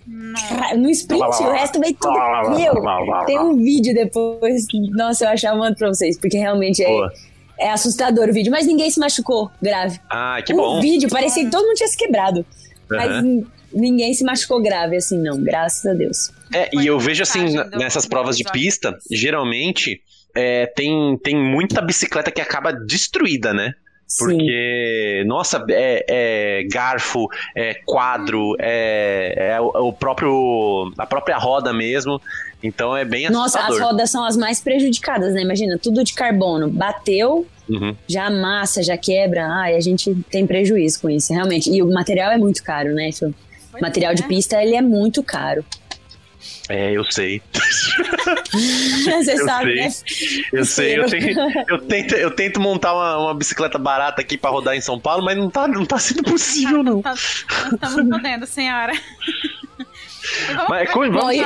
[0.76, 2.12] no sprint, o resto veio tudo.
[2.56, 2.74] Meu,
[3.24, 4.66] tem um vídeo depois.
[4.90, 6.90] Nossa, eu achava muito pra vocês, porque realmente é,
[7.56, 8.50] é assustador o vídeo.
[8.50, 10.00] Mas ninguém se machucou grave.
[10.10, 10.78] Ah, que o bom.
[10.78, 12.44] O vídeo parecia que todo mundo tinha se quebrado.
[12.90, 12.96] Uhum.
[12.96, 13.44] Mas
[13.74, 15.42] ninguém se machucou grave, assim, não.
[15.42, 16.30] Graças a Deus.
[16.52, 20.00] É, e eu vejo assim, nessas provas de pista, geralmente
[20.34, 23.74] é, tem, tem muita bicicleta que acaba destruída, né?
[24.18, 25.28] Porque, Sim.
[25.28, 30.92] nossa, é, é, garfo, é quadro, é, é o próprio.
[30.96, 32.20] a própria roda mesmo.
[32.62, 33.68] Então é bem assustador.
[33.70, 35.42] Nossa, as rodas são as mais prejudicadas, né?
[35.42, 36.68] Imagina, tudo de carbono.
[36.70, 37.96] Bateu, uhum.
[38.06, 39.46] já amassa, já quebra.
[39.46, 41.70] Ai, a gente tem prejuízo com isso, realmente.
[41.70, 43.10] E o material é muito caro, né?
[43.76, 44.26] O material de é.
[44.26, 45.64] pista, ele é muito caro.
[46.68, 47.42] É, eu sei.
[49.04, 49.76] Você eu sabe, sei.
[49.76, 49.90] né?
[50.52, 54.50] Eu sei, eu, tenho, eu, tento, eu tento montar uma, uma, bicicleta barata aqui pra
[54.50, 57.02] rodar em São Paulo, mas não tá, não tá sendo possível, não.
[57.02, 58.92] Tá, estamos podendo, senhora.
[60.54, 61.36] Vamos, mas, vamos,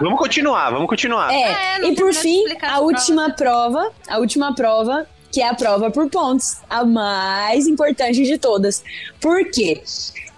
[0.00, 1.32] vamos, continuar, vamos continuar.
[1.32, 5.90] É, é e por fim, a última prova, a última prova, que é a prova
[5.90, 8.84] por pontos, a mais importante de todas.
[9.18, 9.82] Por quê?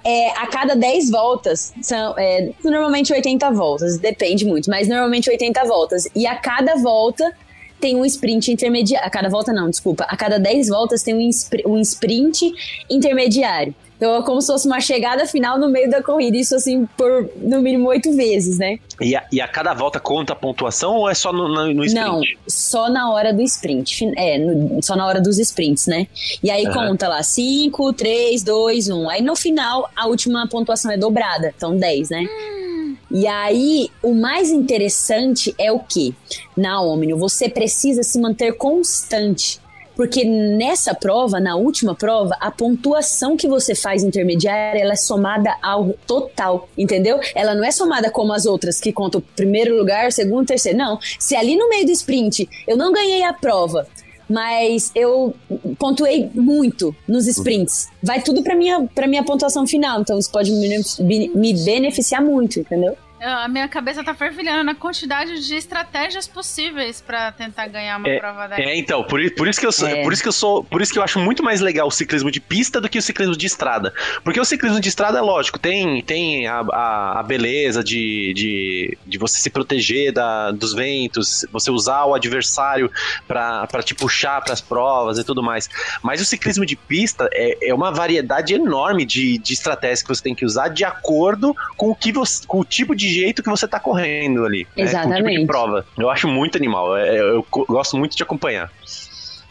[0.05, 5.65] É, a cada 10 voltas, são é, normalmente 80 voltas, depende muito, mas normalmente 80
[5.65, 6.09] voltas.
[6.15, 7.35] E a cada volta
[7.81, 9.07] tem um sprint intermediário.
[9.07, 10.05] A cada volta não, desculpa.
[10.05, 11.31] A cada 10 voltas tem um,
[11.67, 12.53] um sprint
[12.89, 13.75] intermediário.
[14.01, 16.35] Então é como se fosse uma chegada final no meio da corrida.
[16.35, 18.79] Isso assim por no mínimo oito vezes, né?
[18.99, 21.85] E a, e a cada volta conta a pontuação ou é só no, no, no
[21.85, 21.95] sprint?
[21.95, 24.11] Não, só na hora do sprint.
[24.17, 26.07] É, no, só na hora dos sprints, né?
[26.43, 26.73] E aí uhum.
[26.73, 29.11] conta lá 5, 3, 2, 1.
[29.11, 31.53] Aí no final a última pontuação é dobrada.
[31.55, 32.23] Então 10, né?
[32.23, 32.60] Hum.
[33.11, 36.15] E aí, o mais interessante é o que?
[36.57, 39.61] Na Omnio, você precisa se manter constante.
[39.97, 45.55] Porque nessa prova, na última prova, a pontuação que você faz intermediária, ela é somada
[45.61, 47.21] ao total, entendeu?
[47.35, 50.79] Ela não é somada como as outras, que contam primeiro lugar, segundo, terceiro.
[50.79, 50.99] Não.
[51.19, 53.87] Se ali no meio do sprint eu não ganhei a prova,
[54.31, 55.35] mas eu
[55.77, 57.89] pontuei muito nos sprints.
[58.01, 62.61] Vai tudo para minha para minha pontuação final, então isso pode me, me beneficiar muito,
[62.61, 62.97] entendeu?
[63.21, 68.19] A minha cabeça tá fervilhando na quantidade de estratégias possíveis para tentar ganhar uma é,
[68.19, 68.63] prova dessa.
[68.63, 70.03] É, então, por, por, isso que eu sou, é.
[70.03, 72.31] por isso que eu sou, por isso que eu acho muito mais legal o ciclismo
[72.31, 73.93] de pista do que o ciclismo de estrada.
[74.25, 78.99] Porque o ciclismo de estrada é lógico, tem, tem a, a, a beleza de, de,
[79.07, 82.91] de, você se proteger da, dos ventos, você usar o adversário
[83.29, 85.69] para te puxar para as provas e tudo mais.
[86.03, 90.23] Mas o ciclismo de pista é, é uma variedade enorme de, de estratégias que você
[90.23, 93.51] tem que usar de acordo com o que você, com o tipo de jeito que
[93.51, 94.67] você tá correndo ali.
[94.77, 95.23] Exatamente.
[95.23, 95.87] Né, com tipo de prova.
[95.99, 96.97] Eu acho muito animal.
[96.97, 98.71] É, eu, eu gosto muito de acompanhar.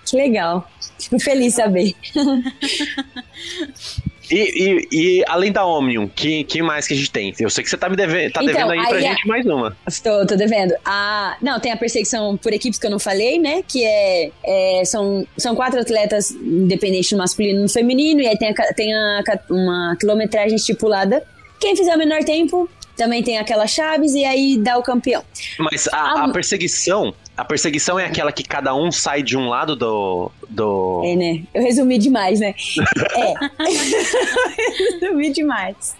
[0.05, 0.69] que legal.
[0.99, 1.95] Fico feliz saber.
[4.31, 7.33] E, e, e, além da Omnium, que, que mais que a gente tem?
[7.39, 9.01] Eu sei que você tá me devendo, tá então, devendo aí, aí pra a...
[9.01, 9.75] gente mais uma.
[9.87, 10.75] Estou, tô devendo.
[10.85, 13.63] A, não, tem a perseguição por equipes que eu não falei, né?
[13.67, 18.37] Que é, é são, são quatro atletas independentes no masculino e no feminino, e aí
[18.37, 21.23] tem, a, tem a, uma quilometragem estipulada.
[21.59, 25.23] Quem fizer o menor tempo também tem aquelas chaves e aí dá o campeão.
[25.57, 29.47] Mas a, a, a perseguição, a perseguição é aquela que cada um sai de um
[29.47, 30.29] lado do.
[30.49, 31.01] do...
[31.05, 31.43] É, né?
[31.53, 32.53] Eu resumi demais, né?
[33.15, 33.33] é.
[34.99, 35.95] resumi demais.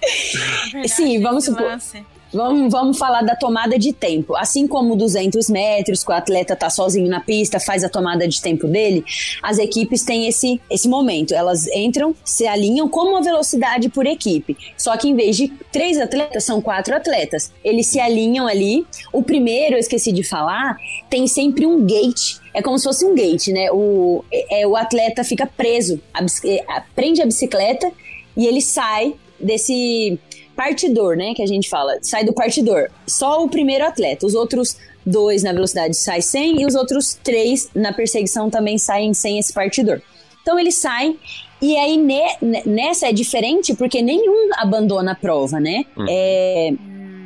[0.74, 1.64] Verdade, Sim, vamos supor.
[1.64, 2.04] Lance.
[2.32, 4.36] Vamos, vamos falar da tomada de tempo.
[4.36, 8.42] Assim como 200 metros, que o atleta tá sozinho na pista, faz a tomada de
[8.42, 9.04] tempo dele,
[9.42, 11.34] as equipes têm esse, esse momento.
[11.34, 14.56] Elas entram, se alinham como uma velocidade por equipe.
[14.78, 17.52] Só que em vez de três atletas, são quatro atletas.
[17.64, 18.86] Eles se alinham ali.
[19.12, 20.78] O primeiro, eu esqueci de falar,
[21.10, 23.72] tem sempre um gate é como se fosse um gate, né?
[23.72, 27.92] O, é, o atleta fica preso, a, é, prende a bicicleta
[28.36, 30.20] e ele sai desse
[30.60, 31.34] partidor, né?
[31.34, 32.90] Que a gente fala, sai do partidor.
[33.08, 37.70] Só o primeiro atleta, os outros dois na velocidade saem sem e os outros três
[37.74, 40.02] na perseguição também saem sem esse partidor.
[40.42, 41.18] Então eles saem
[41.62, 42.22] e aí ne,
[42.66, 45.86] nessa é diferente porque nenhum abandona a prova, né?
[45.96, 46.06] Uhum.
[46.10, 46.74] É,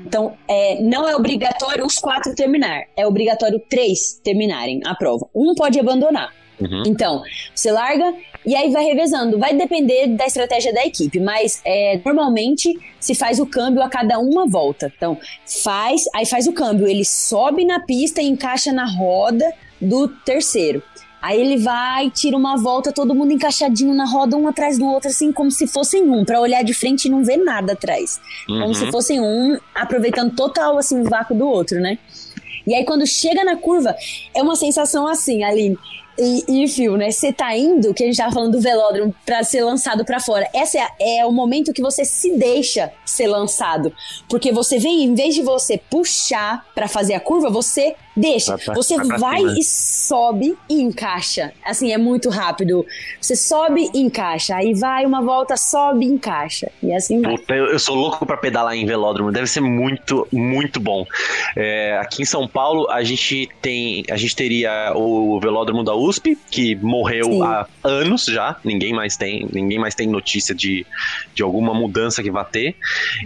[0.05, 5.27] então, é, não é obrigatório os quatro terminar, é obrigatório três terminarem a prova.
[5.33, 6.31] Um pode abandonar.
[6.59, 6.83] Uhum.
[6.85, 7.21] Então,
[7.53, 8.13] você larga
[8.45, 9.37] e aí vai revezando.
[9.37, 14.19] Vai depender da estratégia da equipe, mas é, normalmente se faz o câmbio a cada
[14.19, 14.91] uma volta.
[14.95, 15.17] Então,
[15.63, 16.87] faz, aí faz o câmbio.
[16.87, 20.81] Ele sobe na pista e encaixa na roda do terceiro.
[21.21, 25.09] Aí ele vai, tira uma volta, todo mundo encaixadinho na roda, um atrás do outro,
[25.09, 28.19] assim, como se fossem um, para olhar de frente e não ver nada atrás.
[28.49, 28.59] Uhum.
[28.59, 28.91] Como se uhum.
[28.91, 31.97] fossem um, aproveitando total, assim, o vácuo do outro, né?
[32.67, 33.95] E aí, quando chega na curva,
[34.35, 35.77] é uma sensação assim, Aline
[36.17, 37.11] e, e Phil, né?
[37.11, 40.47] Você tá indo, que a gente tava falando do velódromo, para ser lançado para fora.
[40.53, 43.93] Esse é, é, o momento que você se deixa ser lançado.
[44.29, 48.55] Porque você vem, em vez de você puxar para fazer a curva, você deixa.
[48.57, 51.51] Vai, você vai, vai e sobe e encaixa.
[51.65, 52.85] Assim, é muito rápido.
[53.19, 54.55] Você sobe e encaixa.
[54.55, 56.71] Aí vai uma volta, sobe e encaixa.
[56.81, 57.37] E assim vai.
[57.37, 59.31] Puta, eu, eu sou louco para pedalar em velódromo.
[59.31, 61.05] Deve ser muito, muito bom.
[61.55, 64.03] É, aqui em São Paulo, a gente tem.
[64.09, 67.41] A gente teria o velódromo da USP, que morreu Sim.
[67.43, 68.57] há anos já.
[68.63, 70.85] Ninguém mais tem, ninguém mais tem notícia de,
[71.33, 72.75] de alguma mudança que vai ter.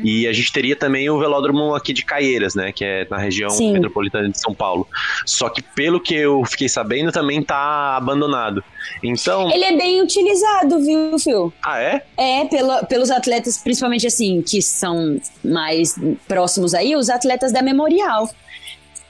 [0.04, 2.72] E a gente teria também o velódromo aqui de Caieiras, né?
[2.72, 3.74] Que é na região Sim.
[3.74, 4.88] metropolitana de São Paulo.
[5.26, 8.64] Só que pelo que eu fiquei sabendo, também tá abandonado.
[9.04, 9.52] Então.
[9.52, 11.54] Ele é bem utilizado, viu, Phil?
[11.64, 12.04] Ah, é?
[12.18, 15.96] É, pelo, pelos atletas, principalmente assim, que são mais
[16.28, 18.30] próximos aí, os atletas da Memorial.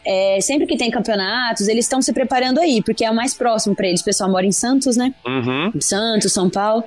[0.10, 3.76] É, sempre que tem campeonatos, eles estão se preparando aí, porque é o mais próximo
[3.76, 4.00] para eles.
[4.00, 5.13] O pessoal mora em Santos, né?
[5.26, 5.74] Uhum.
[5.82, 6.86] Santos, São Paulo.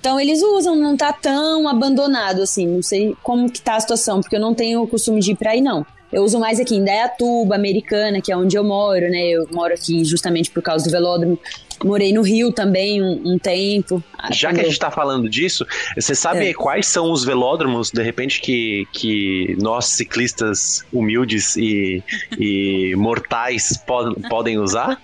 [0.00, 2.66] Então eles usam, não tá tão abandonado assim.
[2.66, 5.36] Não sei como que tá a situação, porque eu não tenho o costume de ir
[5.36, 5.86] pra aí, não.
[6.12, 9.28] Eu uso mais aqui em Dayatuba, Americana, que é onde eu moro, né?
[9.28, 11.38] Eu moro aqui justamente por causa do velódromo.
[11.84, 14.02] Morei no Rio também um, um tempo.
[14.32, 16.54] Já que a gente está falando disso, você sabe é.
[16.54, 22.02] quais são os velódromos, de repente, que, que nós ciclistas humildes e,
[22.38, 25.00] e mortais pod podem usar?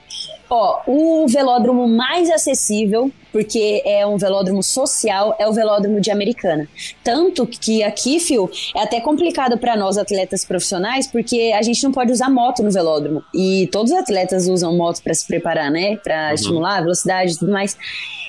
[0.55, 6.69] Ó, o velódromo mais acessível, porque é um velódromo social, é o velódromo de Americana.
[7.03, 11.91] Tanto que aqui, Phil, é até complicado para nós atletas profissionais, porque a gente não
[11.91, 13.25] pode usar moto no velódromo.
[13.35, 15.97] E todos os atletas usam moto para se preparar, né?
[15.97, 16.35] Para uhum.
[16.35, 17.75] estimular a velocidade e tudo mais.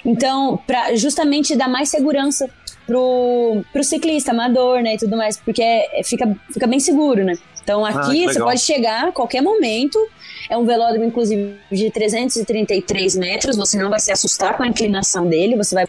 [0.06, 2.50] Então, para justamente dar mais segurança
[2.88, 7.34] pro, pro ciclista amador, né, e tudo mais, porque é, fica, fica bem seguro, né?
[7.62, 9.98] Então aqui ah, você pode chegar a qualquer momento
[10.50, 13.58] é um velódromo, inclusive, de 333 metros.
[13.58, 15.56] Você não vai se assustar com a inclinação dele.
[15.58, 15.86] Você vai.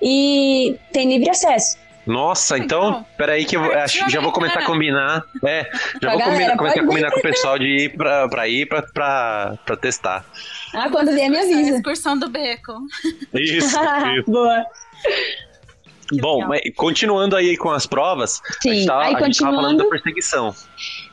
[0.00, 1.76] E tem livre acesso.
[2.08, 5.22] Nossa, então, peraí que eu acho, já vou começar a combinar.
[5.44, 5.68] É,
[6.00, 8.80] já vou galera, começar a combinar com o pessoal de ir pra, pra ir pra,
[8.80, 10.24] pra, pra testar.
[10.74, 11.76] Ah, quando vier, me avisa.
[11.76, 12.72] excursão do beco.
[13.34, 13.76] Isso,
[14.16, 14.30] isso.
[14.30, 14.64] Boa.
[16.12, 19.56] Bom, mas continuando aí com as provas, Sim, a gente tava, aí, a gente tava
[19.56, 20.54] falando da perseguição.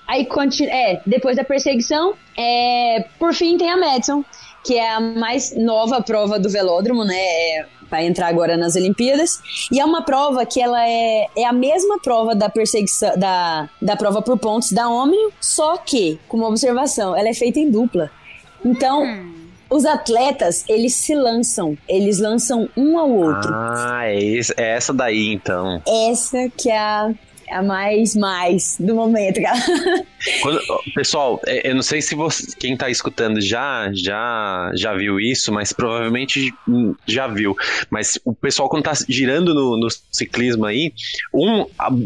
[0.07, 0.27] Aí,
[0.69, 4.23] é, depois da perseguição, é, por fim tem a Madison,
[4.63, 7.15] que é a mais nova prova do velódromo, né?
[7.15, 9.39] É, vai entrar agora nas Olimpíadas.
[9.71, 13.95] E é uma prova que ela é, é a mesma prova da perseguição, da, da
[13.95, 18.09] prova por pontos da Omnium, só que, com uma observação, ela é feita em dupla.
[18.63, 19.33] Então, hum.
[19.69, 23.51] os atletas, eles se lançam, eles lançam um ao outro.
[23.53, 25.81] Ah, é, isso, é essa daí então.
[25.87, 27.13] Essa que é a
[27.47, 29.39] É a mais, mais do momento.
[30.41, 30.60] Quando,
[30.95, 35.51] pessoal, é, eu não sei se você, quem tá escutando já, já, já viu isso,
[35.51, 36.51] mas provavelmente
[37.05, 37.55] já viu.
[37.89, 40.93] Mas o pessoal, quando tá girando no, no ciclismo aí,
[41.34, 41.65] um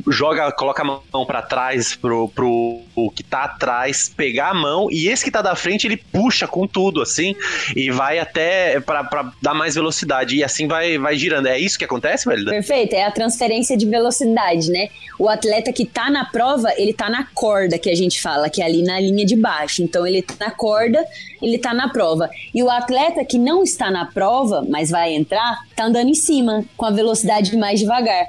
[0.10, 2.82] joga, coloca a mão para trás pro, pro
[3.16, 6.68] que tá atrás pegar a mão, e esse que tá da frente ele puxa com
[6.68, 7.34] tudo, assim,
[7.76, 10.36] e vai até para dar mais velocidade.
[10.36, 11.48] E assim vai, vai girando.
[11.48, 12.46] É isso que acontece, velho?
[12.46, 14.90] Perfeito, é a transferência de velocidade, né?
[15.18, 18.62] O atleta que tá na prova, ele tá na corda que a gente fala, que
[18.62, 19.84] é ali na linha de baixo.
[19.84, 21.04] Então ele tá na corda,
[21.42, 22.30] ele tá na prova.
[22.54, 26.64] E o atleta que não está na prova, mas vai entrar, tá andando em cima,
[26.76, 28.28] com a velocidade mais devagar.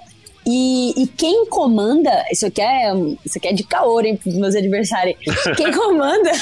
[0.53, 2.93] E, e, quem comanda, isso aqui é,
[3.25, 5.17] isso aqui é de caô, hein, pros meus adversários.
[5.57, 6.33] Quem comanda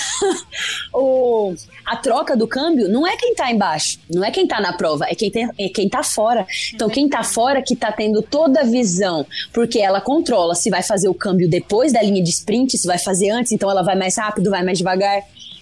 [0.95, 1.53] o,
[1.85, 5.05] a troca do câmbio não é quem tá embaixo, não é quem tá na prova,
[5.07, 6.47] é quem, tem, é quem tá fora.
[6.73, 10.83] Então, quem tá fora que tá tendo toda a visão, porque ela controla se vai
[10.83, 13.95] fazer o câmbio depois da linha de sprint, se vai fazer antes, então ela vai
[13.95, 15.21] mais rápido, vai mais devagar.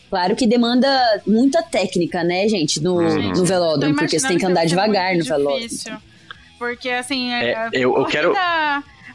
[0.09, 0.88] Claro que demanda
[1.26, 5.68] muita técnica, né, gente, no, no velódromo, porque você tem que andar devagar no velódromo.
[6.59, 8.34] Porque, assim, é, é eu, eu quero.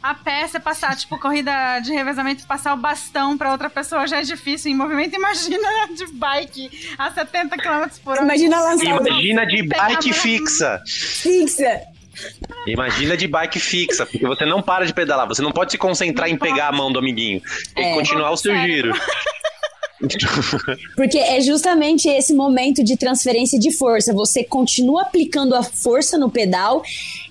[0.03, 4.23] A peça passar, tipo, corrida de revezamento, passar o bastão pra outra pessoa já é
[4.23, 5.15] difícil em movimento.
[5.15, 8.23] Imagina de bike a 70 km por hora.
[8.23, 10.81] Imagina lançar Imagina de bike fixa.
[10.87, 11.81] Fixa.
[12.65, 16.27] Imagina de bike fixa, porque você não para de pedalar, você não pode se concentrar
[16.27, 16.51] não em pode.
[16.51, 17.41] pegar a mão do amiguinho.
[17.75, 17.89] Tem é.
[17.89, 18.73] que continuar o seu Sério?
[18.73, 18.93] giro.
[20.95, 24.13] Porque é justamente esse momento de transferência de força.
[24.13, 26.81] Você continua aplicando a força no pedal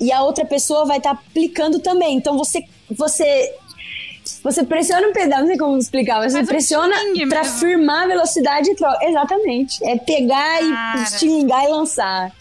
[0.00, 2.16] e a outra pessoa vai estar tá aplicando também.
[2.16, 3.52] Então você você
[4.42, 6.94] você pressiona o pedal, não sei como explicar, mas você pressiona
[7.28, 9.04] para firmar a velocidade e troca.
[9.04, 9.84] Exatamente.
[9.84, 11.02] É pegar Cara.
[11.02, 12.32] e xingar e lançar.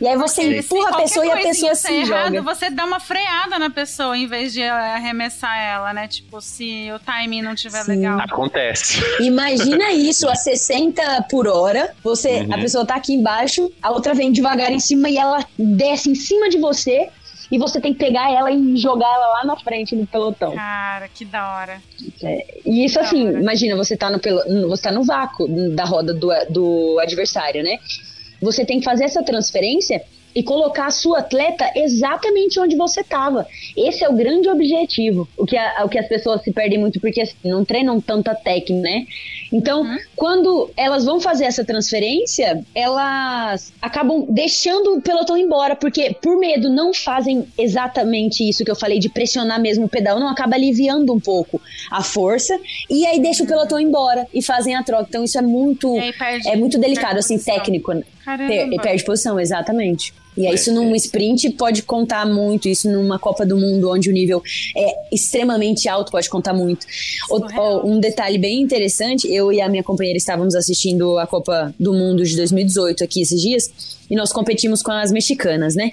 [0.00, 2.42] E aí você Porque empurra a pessoa e a pessoa se errado, joga.
[2.42, 6.06] Você dá uma freada na pessoa em vez de arremessar ela, né?
[6.06, 7.96] Tipo, se o timing não tiver Sim.
[7.96, 8.20] legal.
[8.20, 9.02] Acontece.
[9.20, 11.94] Imagina isso a 60 por hora.
[12.02, 12.54] Você, uhum.
[12.54, 16.14] a pessoa tá aqui embaixo, a outra vem devagar em cima e ela desce em
[16.14, 17.10] cima de você
[17.50, 20.54] e você tem que pegar ela e jogar ela lá na frente no pelotão.
[20.54, 21.82] Cara, que da hora.
[22.22, 26.12] É, e isso assim, imagina, você tá no, pelo, você tá no vácuo da roda
[26.12, 27.78] do, do adversário, né?
[28.40, 30.02] Você tem que fazer essa transferência
[30.34, 33.46] e colocar a sua atleta exatamente onde você estava.
[33.76, 35.28] Esse é o grande objetivo.
[35.36, 38.34] O que, a, o que as pessoas se perdem muito porque assim, não treinam tanta
[38.34, 39.06] técnica, né?
[39.52, 39.98] Então, uhum.
[40.14, 46.70] quando elas vão fazer essa transferência, elas acabam deixando o pelotão embora, porque por medo
[46.70, 51.12] não fazem exatamente isso que eu falei de pressionar mesmo o pedal, não acaba aliviando
[51.12, 51.60] um pouco
[51.90, 52.58] a força
[52.90, 55.06] e aí deixa o pelotão embora e fazem a troca.
[55.08, 55.96] Então isso é muito
[56.46, 57.92] é muito delicado assim, técnico.
[58.36, 60.12] Per, perde posição, exatamente.
[60.36, 64.12] E aí, isso num sprint pode contar muito, isso numa Copa do Mundo, onde o
[64.12, 64.40] nível
[64.76, 66.86] é extremamente alto, pode contar muito.
[67.28, 71.92] O, um detalhe bem interessante, eu e a minha companheira estávamos assistindo a Copa do
[71.92, 75.92] Mundo de 2018 aqui esses dias, e nós competimos com as mexicanas, né?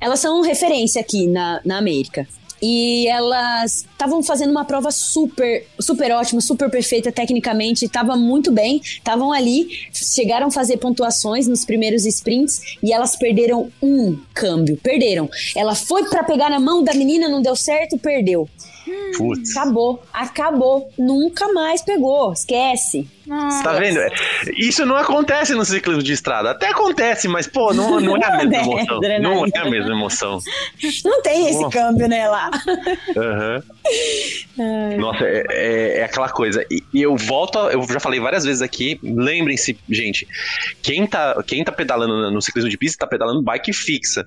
[0.00, 2.26] Elas são referência aqui na, na América.
[2.62, 8.80] E elas estavam fazendo uma prova super, super ótima, super perfeita tecnicamente, estava muito bem,
[8.82, 15.28] estavam ali, chegaram a fazer pontuações nos primeiros sprints e elas perderam um câmbio, perderam.
[15.54, 18.48] Ela foi para pegar na mão da menina, não deu certo, perdeu.
[19.16, 19.56] Putz.
[19.56, 20.90] Acabou, acabou.
[20.98, 23.08] Nunca mais pegou, esquece.
[23.26, 23.62] Nossa.
[23.62, 23.98] Tá vendo?
[24.56, 26.50] Isso não acontece no ciclismo de estrada.
[26.50, 29.00] Até acontece, mas, pô, não, não é a mesma emoção.
[29.20, 30.38] Não é a mesma emoção.
[31.04, 32.50] Não tem esse câmbio, né, lá.
[33.16, 33.62] Uhum.
[34.98, 36.64] Nossa, é, é, é, aquela coisa.
[36.70, 40.26] E, e, eu volto, a, eu já falei várias vezes aqui, lembrem-se, gente,
[40.82, 44.26] quem tá, quem tá pedalando no ciclismo de pista tá pedalando bike fixa.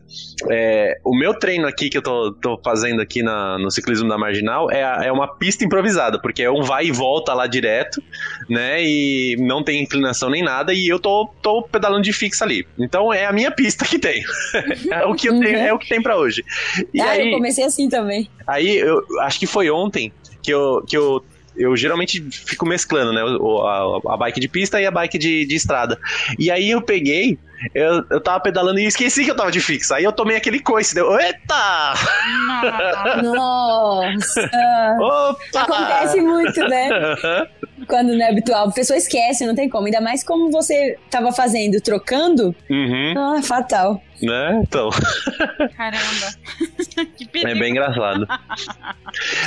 [0.50, 4.18] É, o meu treino aqui que eu tô, tô fazendo aqui na, no ciclismo da
[4.18, 8.02] Marginal é, é uma pista improvisada, porque é um vai e volta lá direto,
[8.50, 8.78] né?
[8.84, 12.68] e não tem inclinação nem nada, e eu tô, tô pedalando de fixa ali.
[12.78, 14.24] Então é a minha pista que tem.
[14.92, 16.44] é o que eu tenho, é o que tem para hoje.
[16.94, 18.30] E ah, aí, eu comecei assim também.
[18.46, 21.24] Aí eu acho que foi ontem que eu, que eu
[21.58, 23.22] eu geralmente fico mesclando, né?
[23.22, 26.00] A, a bike de pista e a bike de, de estrada.
[26.38, 27.38] E aí eu peguei,
[27.74, 29.96] eu, eu tava pedalando e esqueci que eu tava de fixa.
[29.96, 31.20] Aí eu tomei aquele coice, deu.
[31.20, 31.94] Eita!
[33.24, 34.50] Nossa!
[35.02, 35.62] Opa!
[35.62, 36.90] Acontece muito, né?
[37.88, 38.68] Quando não é habitual.
[38.68, 39.86] A pessoa esquece, não tem como.
[39.86, 42.56] Ainda mais como você tava fazendo, trocando.
[42.70, 43.14] Uhum.
[43.18, 44.02] Ah, fatal.
[44.22, 44.62] Né?
[44.64, 44.90] Então.
[45.76, 46.34] Caramba.
[47.16, 47.52] que perigo.
[47.52, 48.28] É bem engraçado.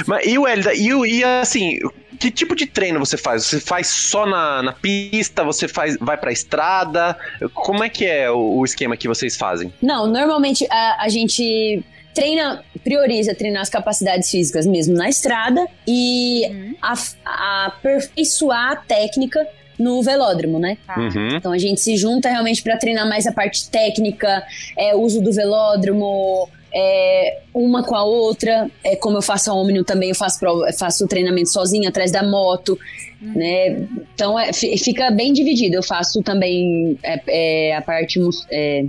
[0.07, 0.73] Mas e o Elida?
[0.75, 1.79] E, e assim,
[2.21, 3.47] que tipo de treino você faz?
[3.47, 5.43] Você faz só na, na pista?
[5.43, 7.17] Você faz, vai pra estrada?
[7.55, 9.73] Como é que é o, o esquema que vocês fazem?
[9.83, 11.83] Não, normalmente a, a gente
[12.15, 16.75] treina, prioriza treinar as capacidades físicas mesmo na estrada e uhum.
[16.83, 16.95] a,
[17.25, 19.47] a aperfeiçoar a técnica
[19.79, 20.77] no velódromo, né?
[20.87, 20.99] Tá.
[20.99, 21.37] Uhum.
[21.37, 24.45] Então a gente se junta realmente para treinar mais a parte técnica,
[24.77, 28.71] é, uso do velódromo, é, uma com a outra.
[28.85, 32.23] É, como eu faço a Omnium também, eu faço, prova, faço treinamento sozinha atrás da
[32.23, 32.79] moto.
[33.21, 33.33] Uhum.
[33.35, 33.87] Né?
[34.15, 35.77] Então é, fica bem dividido.
[35.77, 38.85] Eu faço também é, é a parte é,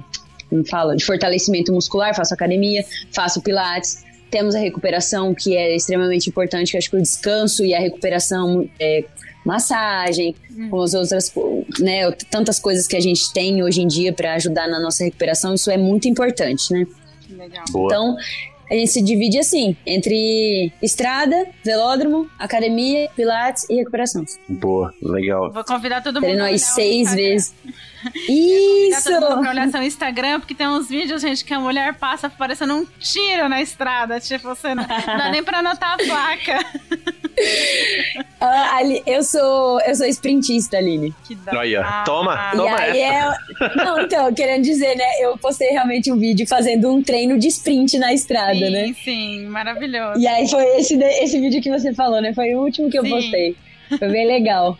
[0.51, 2.83] como fala, de fortalecimento muscular, faço academia,
[3.13, 4.03] faço pilates.
[4.29, 8.69] Temos a recuperação, que é extremamente importante, que acho que o descanso e a recuperação
[8.77, 9.05] é,
[9.45, 10.69] massagem, hum.
[10.69, 11.33] com as outras,
[11.79, 15.53] né, tantas coisas que a gente tem hoje em dia para ajudar na nossa recuperação,
[15.53, 16.85] isso é muito importante, né?
[17.29, 17.63] Legal.
[17.69, 18.17] Então,
[18.69, 24.25] a gente se divide assim, entre estrada, velódromo, academia, pilates e recuperação.
[24.49, 25.51] Boa, legal.
[25.51, 26.23] Vou convidar todo mundo.
[26.23, 27.53] Treino aí seis vezes.
[28.27, 29.09] Isso!
[29.09, 32.29] Todo mundo pra olhar seu Instagram, porque tem uns vídeos, gente, que a mulher passa
[32.29, 34.19] parecendo um tiro na estrada.
[34.19, 36.65] Tipo, você não, dá nem pra anotar a placa.
[38.41, 41.13] Uh, ali, eu sou eu sou sprintista, Aline.
[41.25, 41.57] Que da...
[41.57, 42.97] Olha, toma, toma essa.
[42.97, 43.75] É...
[43.75, 47.97] Não, então, querendo dizer, né, eu postei realmente um vídeo fazendo um treino de sprint
[47.97, 48.85] na estrada, sim, né?
[48.87, 50.19] Sim, sim, maravilhoso.
[50.19, 52.33] E aí foi esse, esse vídeo que você falou, né?
[52.33, 53.09] Foi o último que eu sim.
[53.09, 53.55] postei.
[53.97, 54.77] Foi bem legal.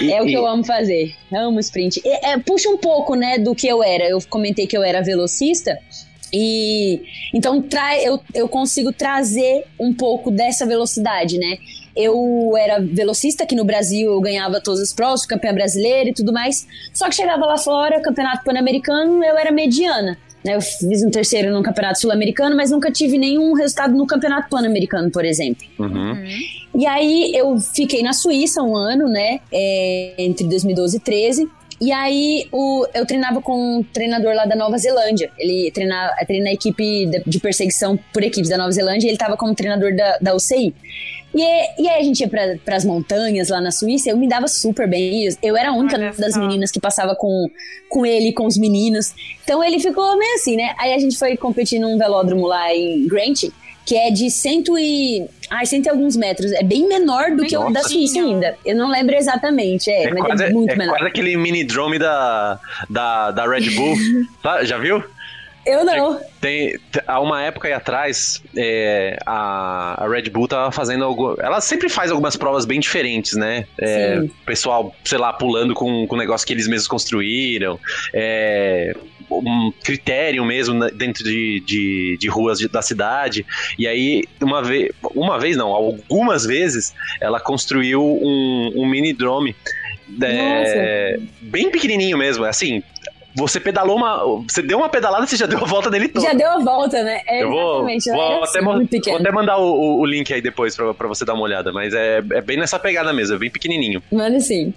[0.00, 0.34] E, é o que e...
[0.34, 1.14] eu amo fazer.
[1.32, 2.00] Amo sprint.
[2.04, 4.04] E, é, puxa um pouco, né, do que eu era.
[4.04, 5.78] Eu comentei que eu era velocista.
[6.36, 7.00] E
[7.32, 11.58] então tra eu, eu consigo trazer um pouco dessa velocidade, né?
[11.94, 16.32] Eu era velocista aqui no Brasil, eu ganhava todas as provas, campeã brasileira e tudo
[16.32, 16.66] mais.
[16.92, 20.18] Só que chegava lá fora, campeonato pan-americano, eu era mediana.
[20.44, 20.56] Né?
[20.56, 25.10] Eu fiz um terceiro no campeonato sul-americano, mas nunca tive nenhum resultado no campeonato pan-americano,
[25.10, 25.66] por exemplo.
[25.78, 26.24] Uhum.
[26.74, 29.40] E aí eu fiquei na Suíça um ano, né?
[29.50, 31.48] É, entre 2012 e 2013.
[31.80, 35.30] E aí o, eu treinava com um treinador lá da Nova Zelândia.
[35.38, 39.16] Ele treina, treina a equipe de, de perseguição por equipes da Nova Zelândia e ele
[39.16, 40.74] estava como treinador da, da UCI.
[41.34, 44.46] E, e aí a gente ia para as montanhas lá na Suíça, eu me dava
[44.46, 45.28] super bem.
[45.42, 47.50] Eu era a única das meninas que passava com,
[47.88, 49.12] com ele, com os meninos.
[49.42, 50.74] Então ele ficou meio assim, né?
[50.78, 53.44] Aí a gente foi competir num velódromo lá em Grant,
[53.84, 55.26] que é de cento e...
[55.50, 56.52] Ai, cento e alguns metros.
[56.52, 58.56] É bem menor do que o da Suíça ainda.
[58.64, 60.92] Eu não lembro exatamente, é, é mas é quase, é muito é menor.
[60.92, 63.96] quase aquele mini drone da, da, da Red Bull.
[64.64, 65.02] Já viu?
[65.66, 66.20] Eu não.
[66.40, 71.36] Tem, há uma época aí atrás, é, a, a, Red Bull tava fazendo algo.
[71.40, 73.66] Ela sempre faz algumas provas bem diferentes, né?
[73.80, 77.80] É, pessoal, sei lá, pulando com, um negócio que eles mesmos construíram.
[78.12, 78.94] É,
[79.30, 83.46] um critério mesmo dentro de, de, de ruas de, da cidade.
[83.78, 89.56] E aí, uma vez, uma vez não, algumas vezes, ela construiu um, um mini drone.
[90.22, 92.82] É, bem pequenininho mesmo, assim,
[93.34, 94.24] você pedalou uma.
[94.48, 96.22] Você deu uma pedalada, você já deu a volta nele todo.
[96.22, 97.20] Já deu a volta, né?
[97.26, 101.08] É, eu vou, vou, até, vou até mandar o, o, link aí depois pra, pra
[101.08, 104.02] você dar uma olhada, mas é, é bem nessa pegada mesmo, é bem pequenininho.
[104.12, 104.72] Mano, sim.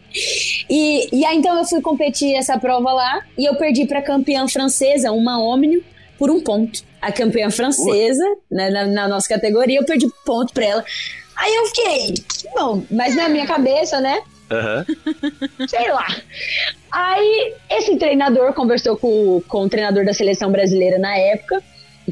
[0.70, 4.48] E, e aí então eu fui competir essa prova lá e eu perdi pra campeã
[4.48, 5.82] francesa, uma Omnium,
[6.18, 6.84] por um ponto.
[7.00, 10.86] A campeã francesa, né, na, na nossa categoria, eu perdi ponto pra ela.
[11.36, 12.14] Aí eu fiquei,
[12.56, 14.20] bom, mas na minha cabeça, né?
[14.50, 15.68] Uhum.
[15.68, 16.08] Sei lá.
[16.92, 21.62] Aí, esse treinador conversou com, com o treinador da seleção brasileira na época,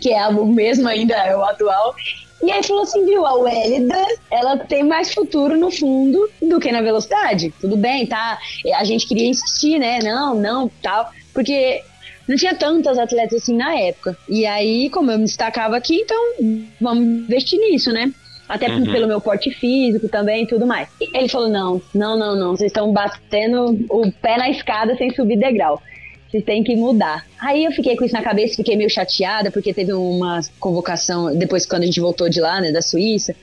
[0.02, 1.96] que é o mesmo ainda, é o atual.
[2.44, 6.72] E aí falou assim, viu, a Wélida, ela tem mais futuro no fundo do que
[6.72, 7.54] na velocidade.
[7.62, 8.38] Tudo bem, tá?
[8.76, 10.00] A gente queria insistir, né?
[10.04, 11.10] Não, não, tal.
[11.34, 11.82] Porque
[12.28, 14.18] não tinha tantas atletas assim na época.
[14.28, 16.34] E aí, como eu me destacava aqui, então
[16.80, 18.12] vamos investir nisso, né?
[18.48, 18.84] Até uhum.
[18.84, 20.88] pelo meu porte físico também e tudo mais.
[21.02, 22.56] E ele falou: não, não, não, não.
[22.56, 25.82] Vocês estão batendo o pé na escada sem subir degrau.
[26.30, 27.26] Vocês têm que mudar.
[27.40, 31.66] Aí eu fiquei com isso na cabeça, fiquei meio chateada, porque teve uma convocação, depois
[31.66, 33.36] quando a gente voltou de lá, né, da Suíça,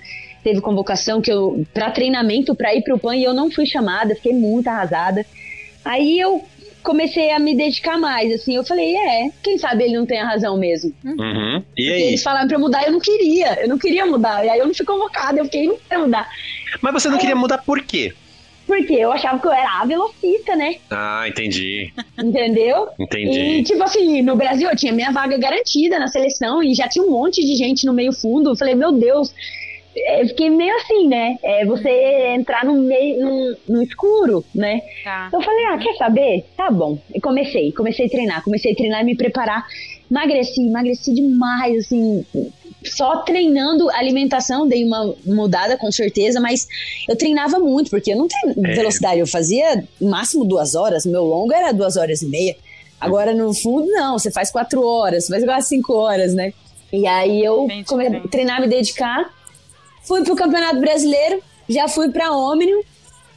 [0.42, 4.14] teve convocação que eu para treinamento para ir pro PAN e eu não fui chamada,
[4.14, 5.24] fiquei muito arrasada.
[5.84, 6.44] Aí eu
[6.82, 8.56] comecei a me dedicar mais, assim.
[8.56, 10.92] Eu falei, é, quem sabe ele não tem a razão mesmo.
[11.04, 11.62] Uhum.
[11.76, 12.02] E aí?
[12.02, 13.60] Eles falaram pra eu mudar, eu não queria.
[13.60, 14.44] Eu não queria mudar.
[14.44, 16.28] E aí eu não fui convocada, eu fiquei, não quero mudar.
[16.80, 17.38] Mas você não aí queria eu...
[17.38, 18.12] mudar por quê?
[18.66, 20.76] Porque eu achava que eu era a velocista, né?
[20.90, 21.92] Ah, entendi.
[22.18, 22.88] Entendeu?
[22.98, 23.38] Entendi.
[23.38, 27.04] E, tipo assim, no Brasil eu tinha minha vaga garantida na seleção e já tinha
[27.04, 28.50] um monte de gente no meio fundo.
[28.50, 29.34] Eu falei, meu Deus,
[29.94, 31.36] eu fiquei meio assim, né?
[31.42, 34.80] É você entrar no meio, no, no escuro, né?
[35.04, 35.28] Tá.
[35.32, 36.44] Eu falei, ah, quer saber?
[36.56, 36.98] Tá bom.
[37.14, 39.66] E comecei, comecei a treinar, comecei a treinar e me preparar.
[40.10, 42.24] Emagreci, emagreci demais, assim,
[42.84, 46.66] só treinando alimentação, dei uma mudada com certeza, mas
[47.08, 48.74] eu treinava muito, porque eu não tenho é.
[48.74, 52.56] velocidade, eu fazia máximo duas horas, meu longo era duas horas e meia.
[53.00, 56.52] Agora, no fundo, não, você faz quatro horas, você faz quase cinco horas, né?
[56.92, 59.30] E aí eu comecei a treinar, me dedicar.
[60.02, 62.82] Fui pro Campeonato Brasileiro, já fui pra Omnium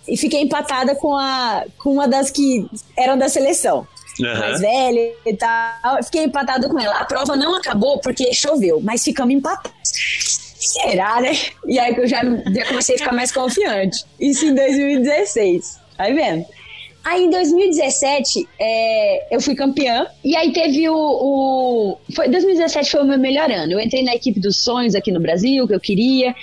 [0.07, 3.87] e fiquei empatada com, a, com uma das que eram da seleção.
[4.19, 4.39] Uhum.
[4.39, 6.03] Mais velha e tal.
[6.03, 6.95] Fiquei empatada com ela.
[6.95, 9.71] A prova não acabou porque choveu, mas ficamos empatados.
[9.83, 11.37] Será, né?
[11.67, 14.03] E aí que eu já, já comecei a ficar mais confiante.
[14.19, 15.79] Isso em 2016.
[15.97, 16.45] Aí vendo.
[17.05, 23.01] Aí em 2017 é, eu fui campeã e aí teve o, o, foi 2017 foi
[23.01, 23.73] o meu melhor ano.
[23.73, 26.33] Eu entrei na equipe dos sonhos aqui no Brasil que eu queria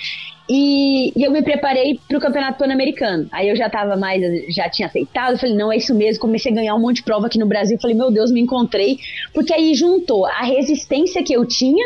[0.49, 3.27] e, e eu me preparei para o campeonato pan-americano.
[3.33, 4.21] Aí eu já tava mais
[4.55, 5.37] já tinha aceitado.
[5.37, 6.21] Falei não é isso mesmo.
[6.21, 7.77] Comecei a ganhar um monte de prova aqui no Brasil.
[7.81, 8.97] Falei meu Deus me encontrei
[9.33, 11.85] porque aí juntou a resistência que eu tinha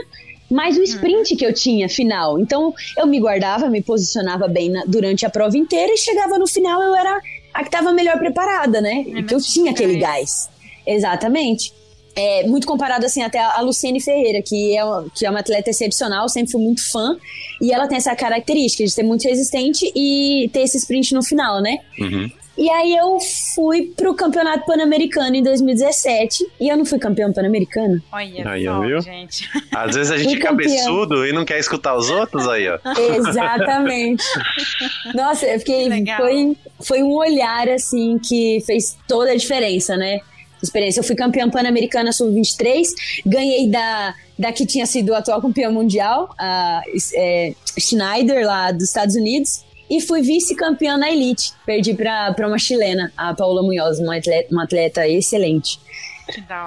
[0.52, 2.40] mais o sprint que eu tinha final.
[2.40, 6.46] Então eu me guardava, me posicionava bem na, durante a prova inteira e chegava no
[6.48, 7.20] final eu era
[7.58, 9.04] a que estava melhor preparada, né?
[9.16, 10.48] É que eu tinha aquele gás.
[10.86, 11.74] Exatamente.
[12.16, 14.82] É, muito comparado assim até a Luciene Ferreira, que é,
[15.14, 17.18] que é uma atleta excepcional, sempre fui muito fã,
[17.60, 21.62] e ela tem essa característica de ser muito resistente e ter esse sprint no final,
[21.62, 21.78] né?
[22.00, 22.30] Uhum.
[22.58, 23.20] E aí eu
[23.54, 28.02] fui pro Campeonato Pan-Americano em 2017 e eu não fui campeão pan-americano.
[28.12, 29.02] Olha aí, só, viu?
[29.02, 29.48] gente.
[29.72, 32.80] Às vezes a gente é cabeçudo e não quer escutar os outros aí, ó.
[33.16, 34.24] Exatamente.
[35.14, 35.88] Nossa, eu fiquei
[36.18, 40.20] foi foi um olhar assim que fez toda a diferença, né?
[40.62, 41.02] Experiência.
[41.02, 42.88] Eu fui campeã pan-americana sub-23,
[43.24, 46.82] ganhei da da que tinha sido a atual campeã mundial, a
[47.16, 51.54] é, Schneider lá dos Estados Unidos e fui vice-campeã na Elite.
[51.66, 55.80] Perdi para uma chilena, a Paula Munhoz, uma atleta, uma atleta excelente.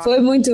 [0.03, 0.51] Foi muito,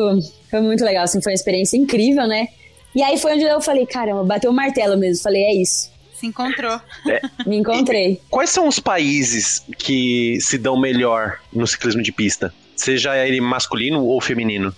[0.50, 2.48] foi muito legal, assim, foi uma experiência incrível, né?
[2.94, 5.22] E aí foi onde eu falei, caramba, bateu o martelo mesmo.
[5.22, 5.90] Falei, é isso.
[6.14, 6.80] Se encontrou.
[7.08, 7.20] É.
[7.46, 8.12] Me encontrei.
[8.12, 12.52] E quais são os países que se dão melhor no ciclismo de pista?
[12.74, 14.74] Seja ele masculino ou feminino?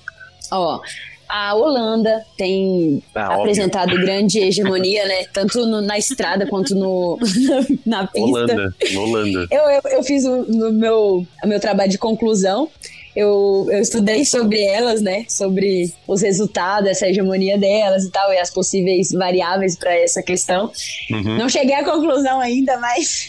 [0.50, 0.80] Ó,
[1.28, 4.06] a Holanda tem ah, apresentado óbvio.
[4.06, 5.24] grande hegemonia, né?
[5.32, 7.18] Tanto no, na estrada quanto no,
[7.84, 8.28] na, pista.
[8.28, 9.46] Holanda, Holanda.
[9.50, 12.70] Eu, eu, eu fiz o no meu, o meu trabalho de conclusão.
[13.14, 15.24] Eu, eu estudei sobre elas, né?
[15.28, 20.70] Sobre os resultados, essa hegemonia delas e tal, e as possíveis variáveis para essa questão.
[21.10, 21.36] Uhum.
[21.36, 23.28] Não cheguei à conclusão ainda, mas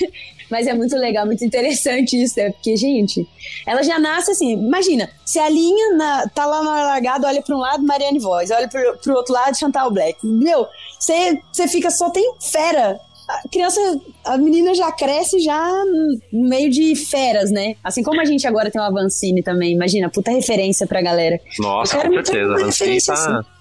[0.49, 2.51] mas é muito legal, muito interessante isso, né?
[2.51, 3.27] Porque, gente,
[3.65, 4.53] ela já nasce assim.
[4.53, 8.51] Imagina, se a linha na, tá lá na largada, olha para um lado, Mariane Voz,
[8.51, 10.25] olha pro, pro outro lado, Chantal Black.
[10.25, 10.67] Meu,
[10.99, 13.79] você fica, só tem fera a criança,
[14.25, 15.85] a menina já cresce já
[16.33, 17.75] no meio de feras, né?
[17.83, 21.39] Assim como a gente agora tem o Avancini também, imagina, puta referência pra galera.
[21.59, 23.13] Nossa, com certeza, Avancini tá...
[23.13, 23.58] Assim.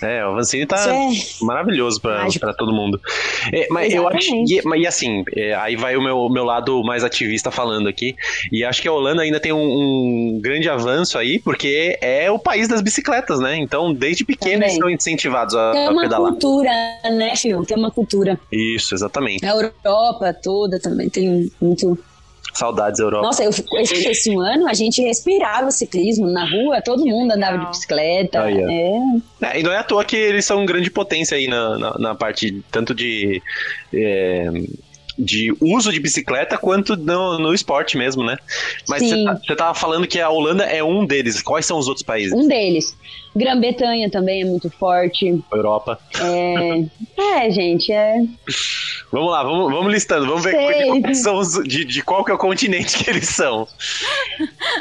[0.00, 1.08] É, o Avancini tá é
[1.42, 3.00] maravilhoso pra, pra todo mundo.
[3.52, 4.30] É, mas Exatamente.
[4.30, 4.76] eu acho.
[4.76, 8.14] E, e assim, é, aí vai o meu, meu lado mais ativista falando aqui.
[8.52, 12.38] E acho que a Holanda ainda tem um, um, grande avanço aí, porque é o
[12.38, 13.56] país das bicicletas, né?
[13.56, 16.70] Então, desde pequenos eles são incentivados a, tem uma cultura,
[17.12, 17.64] né, Fio?
[17.64, 18.38] Tem uma cultura.
[18.52, 19.44] Isso, exatamente.
[19.44, 21.98] A Europa toda também tem muito
[22.58, 23.24] Saudades Europa.
[23.24, 27.66] Nossa, eu, esse, esse ano a gente respirava ciclismo na rua, todo mundo andava de
[27.66, 28.42] bicicleta.
[28.42, 28.72] Ah, yeah.
[28.72, 29.56] é.
[29.56, 32.14] É, e não é à toa que eles são grande potência aí na, na, na
[32.14, 33.40] parte tanto de.
[33.94, 34.50] É,
[35.18, 38.36] de uso de bicicleta quanto no, no esporte mesmo, né?
[38.88, 41.42] Mas você tá, tava falando que a Holanda é um deles.
[41.42, 42.32] Quais são os outros países?
[42.32, 42.96] Um deles.
[43.34, 45.42] Grã-Bretanha também é muito forte.
[45.52, 45.98] Europa.
[46.20, 48.22] É, é gente, é.
[49.10, 52.30] Vamos lá, vamos, vamos listando, vamos ver de qual, são os, de, de, qual que
[52.30, 53.66] é o continente que eles são.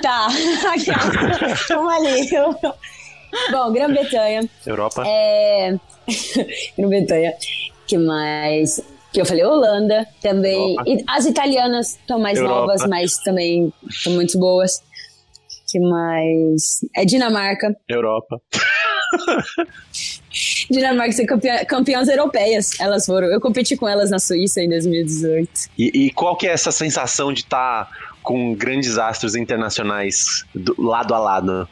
[0.02, 0.28] Tá,
[1.70, 2.30] vamos ali.
[3.52, 4.50] Bom, Grã-Bretanha.
[4.66, 5.04] Europa.
[5.06, 5.76] É...
[6.78, 7.34] Grã-Bretanha.
[7.88, 8.82] que mais?
[9.18, 10.76] Que eu falei Holanda também.
[10.86, 12.56] E as italianas estão mais Europa.
[12.56, 14.80] novas, mas também são muito boas.
[15.68, 16.82] que mais?
[16.96, 17.76] É Dinamarca.
[17.90, 18.40] Europa.
[20.70, 22.80] Dinamarca ser campeã, campeãs europeias.
[22.80, 23.26] Elas foram.
[23.30, 25.50] Eu competi com elas na Suíça em 2018.
[25.76, 27.92] E, e qual que é essa sensação de estar tá
[28.22, 31.68] com grandes astros internacionais do, lado a lado?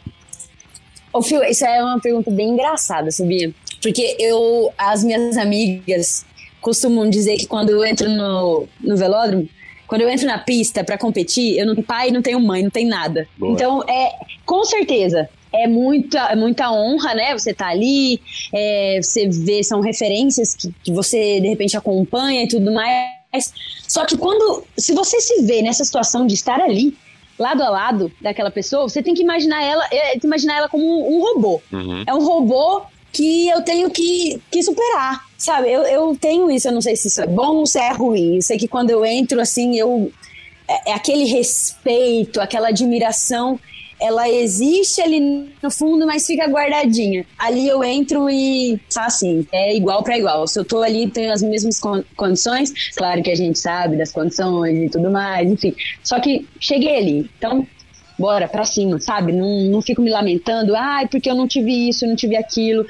[1.14, 3.54] Ô, Phil, isso é uma pergunta bem engraçada, sabia?
[3.84, 6.26] Porque eu, as minhas amigas
[6.66, 9.47] costumam dizer que quando eu entro no, no velódromo,
[9.86, 12.72] quando eu entro na pista para competir, eu não tenho pai, não tenho mãe, não
[12.72, 13.28] tenho nada.
[13.38, 13.53] Boa.
[13.53, 17.34] Então, é com certeza, é muita, é muita honra, né?
[17.34, 18.20] Você tá ali,
[18.51, 23.53] é, você vê, são referências que, que você de repente acompanha e tudo mais.
[23.88, 26.97] Só que quando, se você se vê nessa situação de estar ali,
[27.38, 31.22] lado a lado daquela pessoa, você tem que imaginar ela, é, imaginar ela como um,
[31.22, 31.61] robô.
[31.72, 32.03] Uhum.
[32.07, 32.82] É um robô
[33.13, 35.72] que eu tenho que, que superar, sabe?
[35.72, 38.36] Eu, eu tenho isso, eu não sei se isso é bom ou se é ruim.
[38.36, 40.12] Eu sei que quando eu entro assim, eu
[40.68, 43.60] é, é aquele respeito, aquela admiração
[44.00, 47.26] ela existe ali no fundo, mas fica guardadinha.
[47.38, 50.46] Ali eu entro e tá assim, é igual para igual.
[50.48, 51.80] Se eu tô ali, tenho as mesmas
[52.16, 55.74] condições, claro que a gente sabe das condições e tudo mais, enfim.
[56.04, 57.32] Só que cheguei ali.
[57.38, 57.66] Então,
[58.20, 59.32] bora pra cima, sabe?
[59.32, 62.86] Não, não fico me lamentando, ai, porque eu não tive isso, eu não tive aquilo.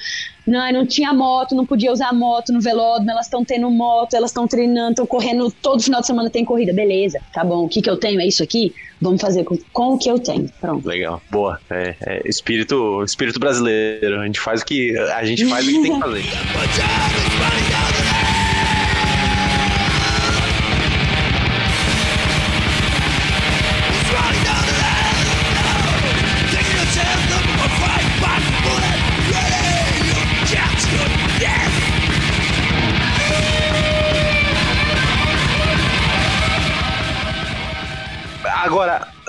[0.45, 4.29] Não, não tinha moto, não podia usar moto no velódromo, elas estão tendo moto, elas
[4.29, 7.81] estão treinando, estão correndo, todo final de semana tem corrida, beleza, tá bom, o que
[7.81, 8.21] que eu tenho?
[8.21, 10.87] É isso aqui, vamos fazer com, com o que eu tenho, pronto.
[10.87, 15.65] Legal, boa, é, é espírito, espírito brasileiro, a gente faz o que, a gente faz
[15.65, 16.23] o que tem que fazer.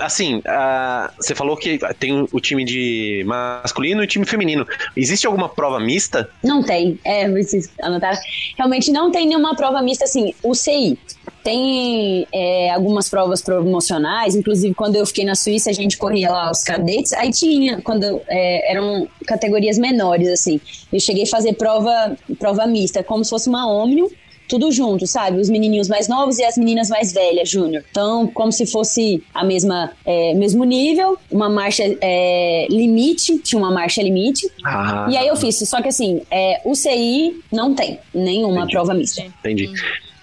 [0.07, 4.65] assim, uh, você falou que tem o time de masculino e o time feminino.
[4.95, 6.29] Existe alguma prova mista?
[6.43, 6.99] Não tem.
[7.03, 8.17] É, vocês anotaram.
[8.57, 10.33] Realmente não tem nenhuma prova mista, assim.
[10.41, 10.97] O CI
[11.43, 16.51] tem é, algumas provas promocionais, inclusive quando eu fiquei na Suíça, a gente corria lá
[16.51, 20.59] os cadetes, aí tinha, quando é, eram categorias menores, assim.
[20.91, 24.09] Eu cheguei a fazer prova, prova mista, como se fosse uma Omnium,
[24.47, 25.39] tudo junto, sabe?
[25.39, 27.83] Os menininhos mais novos e as meninas mais velhas, júnior.
[27.89, 33.71] Então, como se fosse a mesma, é, mesmo nível, uma marcha é, limite, tinha uma
[33.71, 34.49] marcha limite.
[34.65, 35.07] Ah.
[35.09, 38.71] E aí eu fiz, só que assim, é, o CI não tem nenhuma Entendi.
[38.71, 39.21] prova mista.
[39.21, 39.71] Entendi.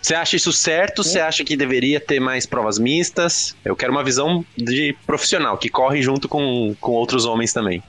[0.01, 1.03] Você acha isso certo?
[1.03, 3.57] Você acha que deveria ter mais provas mistas?
[3.65, 7.83] Eu quero uma visão de profissional, que corre junto com, com outros homens também.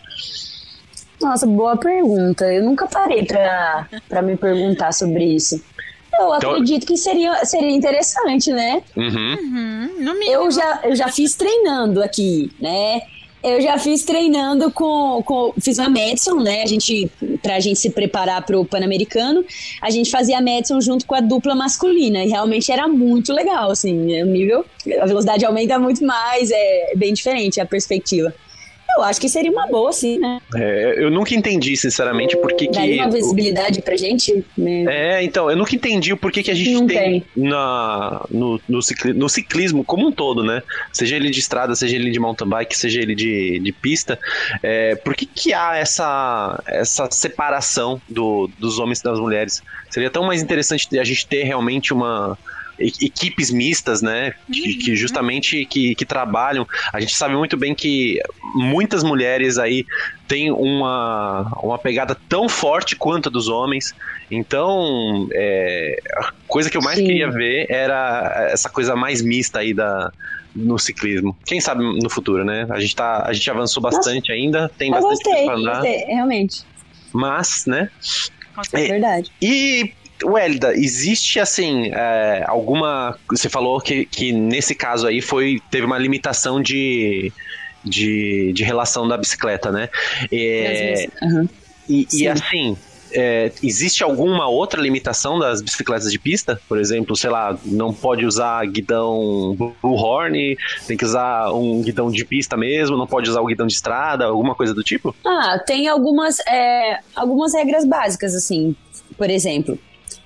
[1.21, 2.45] Nossa, boa pergunta.
[2.45, 5.61] Eu nunca parei para me perguntar sobre isso.
[6.19, 6.51] Eu então...
[6.51, 8.81] acredito que seria, seria interessante, né?
[8.95, 9.35] Uhum.
[9.35, 13.01] Uhum, eu, já, eu já fiz treinando aqui, né?
[13.43, 16.63] Eu já fiz treinando com, com fiz uma Madison, né?
[16.63, 17.11] A gente
[17.43, 19.45] pra gente se preparar pro Pan-Americano,
[19.79, 23.69] a gente fazia a Madison junto com a dupla masculina e realmente era muito legal,
[23.69, 24.65] assim, o nível,
[24.99, 28.33] a velocidade aumenta muito mais, é bem diferente a perspectiva.
[28.97, 30.39] Eu acho que seria uma boa, sim, né?
[30.55, 32.69] É, eu nunca entendi, sinceramente, por que.
[32.69, 34.45] Daria uma visibilidade pra gente?
[34.57, 34.85] Né?
[34.87, 37.25] É, então, eu nunca entendi o porquê que a gente Não tem, tem.
[37.35, 40.63] Na, no, no, ciclismo, no, ciclismo como um todo, né?
[40.93, 44.17] Seja ele de estrada, seja ele de mountain bike, seja ele de, de pista.
[44.63, 49.61] É, por que, que há essa, essa separação do, dos homens e das mulheres?
[49.89, 52.37] Seria tão mais interessante a gente ter realmente uma
[52.79, 54.33] equipes mistas, né?
[54.51, 54.95] Que, que uhum.
[54.95, 56.67] justamente que, que, trabalham.
[56.93, 58.19] A gente sabe muito bem que
[58.53, 59.85] muitas mulheres aí
[60.27, 63.93] têm uma, uma pegada tão forte quanto a dos homens.
[64.29, 67.05] Então, é, a coisa que eu mais Sim.
[67.05, 70.11] queria ver era essa coisa mais mista aí da,
[70.55, 71.35] no ciclismo.
[71.45, 72.65] Quem sabe no futuro, né?
[72.69, 75.75] A gente, tá, a gente avançou bastante Nossa, ainda, tem bastante gostei, pra andar.
[75.75, 76.63] Gostei, realmente.
[77.13, 77.89] Mas, né?
[78.73, 79.31] É verdade.
[79.41, 79.91] E
[80.23, 83.17] Welda, existe assim é, alguma.
[83.29, 87.31] Você falou que, que nesse caso aí foi teve uma limitação de,
[87.83, 89.89] de, de relação da bicicleta, né?
[90.31, 91.49] É, uhum.
[91.89, 92.77] e, e, assim.
[93.17, 96.59] É, existe alguma outra limitação das bicicletas de pista?
[96.67, 102.25] Por exemplo, sei lá, não pode usar guidão bullhorn, tem que usar um guidão de
[102.25, 105.15] pista mesmo, não pode usar o guidão de estrada, alguma coisa do tipo?
[105.25, 108.75] Ah, tem algumas, é, algumas regras básicas, assim.
[109.17, 109.79] Por exemplo,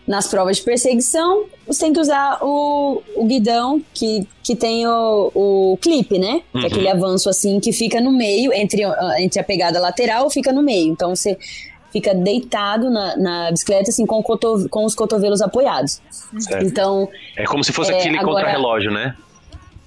[0.10, 5.32] nas provas de perseguição, você tem que usar o, o guidão que, que tem o,
[5.36, 6.28] o clipe, né?
[6.32, 6.42] Uhum.
[6.42, 6.66] Que é uhum.
[6.66, 8.82] aquele avanço assim que fica no meio, entre,
[9.20, 10.92] entre a pegada lateral, fica no meio.
[10.92, 11.38] Então você
[11.94, 16.02] fica deitado na, na bicicleta, assim, com, com os cotovelos apoiados.
[16.40, 16.66] Certo.
[16.66, 17.08] Então.
[17.38, 18.46] É como se fosse é, aquele agora...
[18.46, 19.16] contra-relógio, né?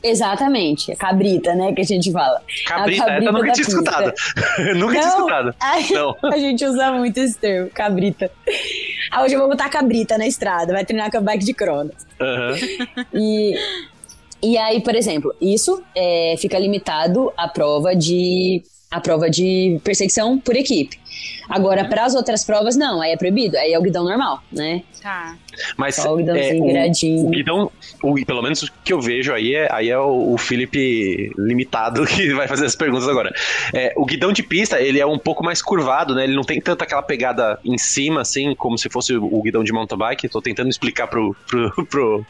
[0.02, 2.40] Exatamente, a cabrita, né, que a gente fala.
[2.66, 3.70] Cabrita, cabrita eu nunca tinha pista.
[3.72, 4.12] escutado.
[4.76, 5.54] nunca tinha escutado.
[5.60, 6.16] A, Não.
[6.32, 8.30] a gente usa muito esse termo, cabrita.
[9.10, 11.90] Ah, hoje eu vou botar cabrita na estrada, vai treinar com a bike de crono.
[12.20, 13.06] Uhum.
[13.14, 13.54] E,
[14.42, 20.38] e aí, por exemplo, isso é, fica limitado à prova de a prova de perseguição
[20.38, 21.00] por equipe.
[21.48, 24.82] Agora, para as outras provas, não, aí é proibido, aí é o guidão normal, né?
[25.02, 25.36] Tá.
[25.76, 27.26] Mas Só o guidãozinho é, viradinho.
[27.26, 27.70] O, guidão,
[28.02, 32.04] o, pelo menos o que eu vejo aí é, aí é o, o Felipe limitado
[32.06, 33.34] que vai fazer as perguntas agora.
[33.74, 36.24] É, o guidão de pista, ele é um pouco mais curvado, né?
[36.24, 39.64] Ele não tem tanta aquela pegada em cima, assim, como se fosse o, o guidão
[39.64, 40.28] de mountain bike.
[40.28, 42.24] Tô tentando explicar pro, pro, pro, pro,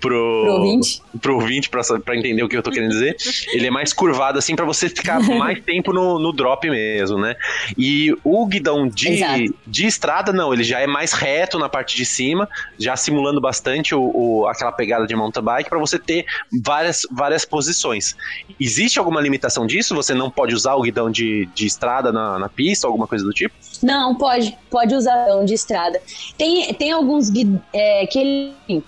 [0.00, 3.16] pro ouvinte, pro ouvinte pra, pra entender o que eu tô querendo dizer.
[3.52, 7.34] ele é mais curvado, assim, para você ficar mais tempo no, no drop mesmo, né?
[7.76, 12.06] E o guidão de, de estrada, não, ele já é mais reto na parte de
[12.06, 12.48] cima,
[12.78, 16.24] já simulando bastante o, o aquela pegada de mountain bike para você ter
[16.62, 18.16] várias, várias posições.
[18.58, 19.94] Existe alguma limitação disso?
[19.94, 23.32] Você não pode usar o guidão de, de estrada na, na pista, alguma coisa do
[23.32, 23.54] tipo?
[23.82, 26.00] Não, pode, pode usar guidão de estrada.
[26.38, 27.30] Tem, tem alguns
[27.72, 28.84] é, que ele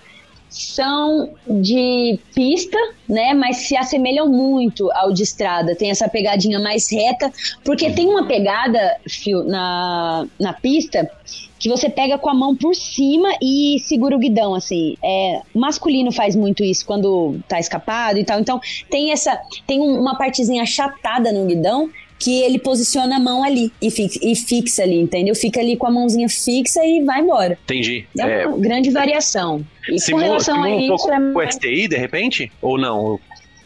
[0.56, 2.78] são de pista,
[3.08, 3.34] né?
[3.34, 5.76] Mas se assemelham muito ao de estrada.
[5.76, 7.30] Tem essa pegadinha mais reta,
[7.64, 11.10] porque tem uma pegada fio, na, na pista
[11.58, 14.96] que você pega com a mão por cima e segura o guidão, assim.
[15.02, 18.40] É, masculino faz muito isso quando tá escapado e tal.
[18.40, 19.38] Então tem essa.
[19.66, 24.34] Tem uma partezinha achatada no guidão que ele posiciona a mão ali e fixa, e
[24.34, 25.34] fixa ali, entendeu?
[25.34, 27.58] Fica ali com a mãozinha fixa e vai embora.
[27.64, 28.06] Entendi.
[28.18, 28.46] É, é...
[28.46, 29.64] uma grande variação.
[29.88, 30.92] E Simula, com relação a isso.
[30.92, 31.46] Um pouco é...
[31.46, 32.52] o STI, de repente?
[32.60, 33.18] Ou não?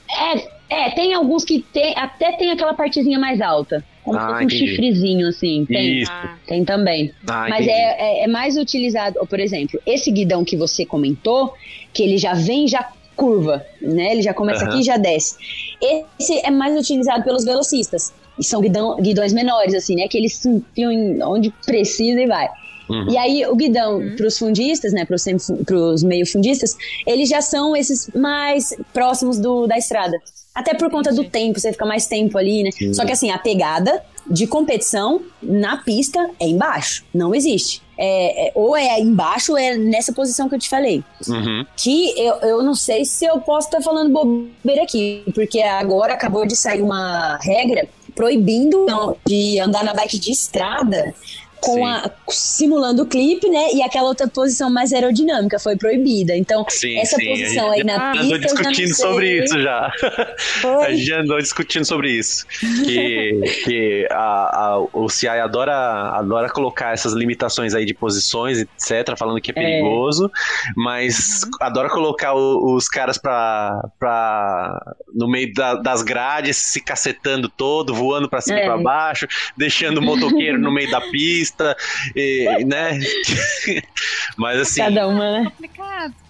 [0.09, 3.85] É, é, tem alguns que tem, até tem aquela partezinha mais alta.
[4.03, 5.67] Como ah, um chifrezinho, assim.
[5.67, 6.13] Tem, Isso.
[6.47, 7.13] tem também.
[7.29, 11.53] Ah, Mas é, é, é, mais utilizado, por exemplo, esse guidão que você comentou,
[11.93, 14.13] que ele já vem já curva, né?
[14.13, 14.71] Ele já começa uhum.
[14.71, 15.37] aqui e já desce.
[16.19, 18.15] Esse é mais utilizado pelos velocistas.
[18.39, 20.09] E são guidão, guidões menores, assim, né?
[20.09, 20.93] Que eles se enfiam
[21.31, 22.49] onde precisa e vai.
[22.91, 23.09] Uhum.
[23.09, 24.17] E aí, o guidão uhum.
[24.17, 25.17] para os fundistas, né, para
[25.77, 26.77] os meio fundistas,
[27.07, 30.21] eles já são esses mais próximos do, da estrada.
[30.53, 32.71] Até por conta do tempo, você fica mais tempo ali, né?
[32.93, 37.81] Só que assim, a pegada de competição na pista é embaixo, não existe.
[37.97, 41.05] É, é, ou é embaixo ou é nessa posição que eu te falei.
[41.29, 41.65] Uhum.
[41.77, 46.15] Que eu, eu não sei se eu posso estar tá falando bobeira aqui, porque agora
[46.15, 48.87] acabou de sair uma regra proibindo
[49.27, 51.15] de andar na bike de estrada
[51.61, 53.73] com a, simulando o clipe, né?
[53.75, 56.37] E aquela outra posição mais aerodinâmica foi proibida.
[56.37, 58.27] Então, sim, essa sim, posição aí na pista.
[58.27, 59.93] Andou discutindo sobre isso já.
[60.39, 60.87] Foi.
[60.87, 62.47] A gente andou discutindo sobre isso.
[62.85, 65.75] Que, que a, a, o CI adora,
[66.13, 69.55] adora colocar essas limitações aí de posições, etc., falando que é, é.
[69.55, 70.73] perigoso, é.
[70.77, 71.51] mas uhum.
[71.61, 77.95] adora colocar o, os caras pra, pra no meio da, das grades, se cacetando todo,
[77.95, 78.63] voando pra cima é.
[78.63, 81.50] e pra baixo, deixando o motoqueiro no meio da pista
[82.15, 82.99] e, né?
[84.37, 84.81] Mas assim.
[84.81, 85.53] Cada uma, né?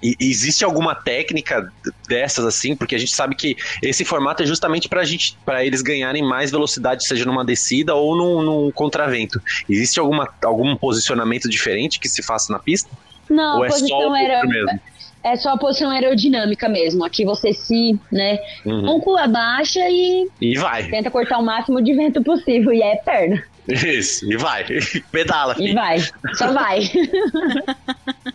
[0.02, 1.72] E, existe alguma técnica
[2.08, 2.74] dessas assim?
[2.74, 6.50] Porque a gente sabe que esse formato é justamente pra gente, para eles ganharem mais
[6.50, 9.40] velocidade, seja numa descida ou num, num contravento.
[9.68, 12.90] Existe alguma, algum posicionamento diferente que se faça na pista?
[13.28, 14.44] Não, ou a é posição era.
[14.44, 14.80] Mesmo?
[15.22, 17.04] É só a posição aerodinâmica mesmo.
[17.04, 18.96] Aqui você se, né, uhum.
[18.96, 20.28] um cu abaixa e.
[20.40, 20.84] E vai.
[20.84, 22.72] Tenta cortar o máximo de vento possível.
[22.72, 23.42] E é perna.
[23.70, 24.64] Isso, e vai.
[25.10, 25.54] Pedala.
[25.54, 25.68] Filho.
[25.68, 25.98] E vai,
[26.34, 26.80] só vai.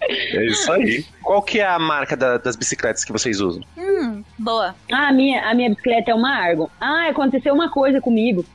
[0.10, 1.06] é isso aí.
[1.22, 3.64] Qual que é a marca da, das bicicletas que vocês usam?
[3.78, 4.76] Hum, boa.
[4.92, 6.72] Ah, a minha, a minha bicicleta é uma Argo.
[6.80, 8.46] Ah, aconteceu uma coisa comigo.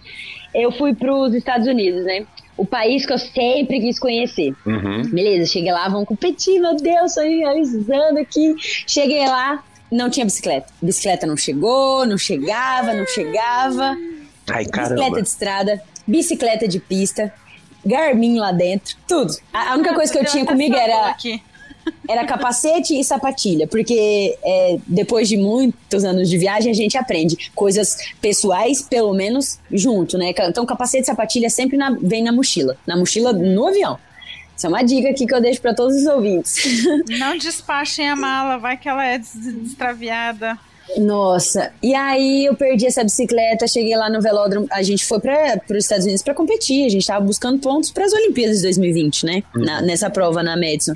[0.55, 2.26] Eu fui para os Estados Unidos, né?
[2.57, 4.55] O país que eu sempre quis conhecer.
[4.66, 5.03] Uhum.
[5.11, 8.55] Beleza, cheguei lá, vamos competir, meu Deus, tô realizando aqui.
[8.87, 10.72] Cheguei lá, não tinha bicicleta.
[10.83, 13.97] Bicicleta não chegou, não chegava, não chegava.
[14.49, 14.95] Ai, caramba.
[14.95, 17.32] Bicicleta de estrada, bicicleta de pista,
[17.84, 19.34] Garmin lá dentro, tudo.
[19.52, 21.16] A, única coisa que eu tinha comigo era
[22.08, 27.50] era capacete e sapatilha, porque é, depois de muitos anos de viagem a gente aprende
[27.54, 30.34] coisas pessoais, pelo menos, junto, né?
[30.36, 33.98] Então capacete e sapatilha sempre na, vem na mochila, na mochila no avião.
[34.54, 36.84] Isso é uma dica aqui que eu deixo para todos os ouvintes.
[37.18, 40.58] Não despachem a mala, vai que ela é extraviada.
[40.97, 45.61] Nossa, e aí eu perdi essa bicicleta, cheguei lá no velódromo, a gente foi para
[45.70, 49.26] os Estados Unidos para competir, a gente tava buscando pontos para as Olimpíadas de 2020,
[49.26, 49.43] né?
[49.55, 49.64] Uhum.
[49.64, 50.95] Na, nessa prova na Madison.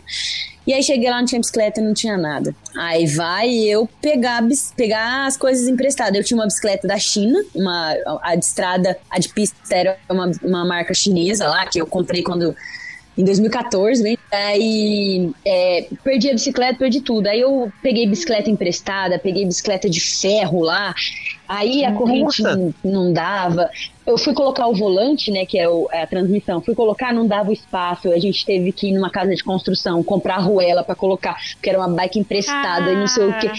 [0.66, 2.54] E aí cheguei lá, não tinha bicicleta, não tinha nada.
[2.74, 4.42] Aí vai eu pegar,
[4.74, 6.14] pegar as coisas emprestadas.
[6.14, 10.30] Eu tinha uma bicicleta da China, uma, a de estrada, a de pista era uma,
[10.42, 12.56] uma marca chinesa lá, que eu comprei quando
[13.16, 14.16] em 2014, né?
[14.30, 17.28] Aí é, perdi a bicicleta, perdi tudo.
[17.28, 20.94] Aí eu peguei bicicleta emprestada, peguei bicicleta de ferro lá.
[21.48, 23.70] Aí a corrente não, não, dava.
[24.06, 26.60] Eu fui colocar o volante, né, que é, o, é, a transmissão.
[26.60, 28.10] Fui colocar, não dava o espaço.
[28.10, 31.78] A gente teve que ir numa casa de construção, comprar arruela para colocar, porque era
[31.78, 32.92] uma bike emprestada ah.
[32.92, 33.46] e não sei o que.
[33.46, 33.54] Ah.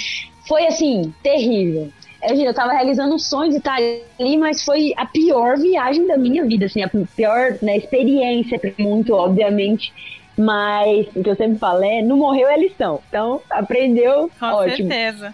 [0.47, 1.91] Foi assim, terrível
[2.33, 6.43] eu tava realizando um sonho de estar ali, mas foi a pior viagem da minha
[6.45, 9.93] vida, assim, a pior né, experiência, muito, obviamente.
[10.37, 12.99] Mas o que eu sempre falo é, não morreu é lição.
[13.07, 14.89] Então, aprendeu, Com ótimo.
[14.89, 15.33] certeza.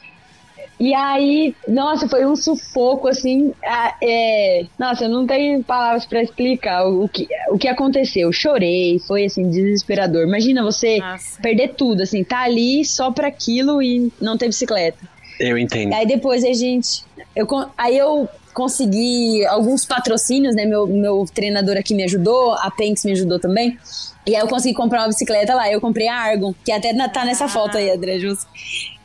[0.81, 3.53] E aí, nossa, foi um sufoco, assim.
[4.01, 8.31] É, nossa, eu não tenho palavras para explicar o que, o que aconteceu.
[8.33, 10.23] chorei, foi assim, desesperador.
[10.23, 11.39] Imagina você nossa.
[11.39, 14.97] perder tudo, assim, tá ali só para aquilo e não ter bicicleta.
[15.41, 15.93] Eu entendo.
[15.93, 17.03] Aí depois a gente.
[17.35, 20.65] Eu, aí eu consegui alguns patrocínios, né?
[20.65, 23.77] Meu, meu treinador aqui me ajudou, a Penx me ajudou também.
[24.25, 25.71] E aí eu consegui comprar uma bicicleta lá.
[25.71, 28.45] Eu comprei a Argon, que até tá nessa foto aí, André Jus.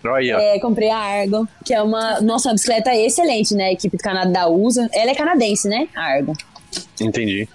[0.04, 0.34] Olha.
[0.34, 2.20] É, comprei a Argon, que é uma.
[2.20, 3.64] Nossa, uma bicicleta excelente, né?
[3.64, 4.88] A equipe do Canadá usa.
[4.92, 5.88] Ela é canadense, né?
[5.94, 6.34] A Argon.
[7.00, 7.48] Entendi.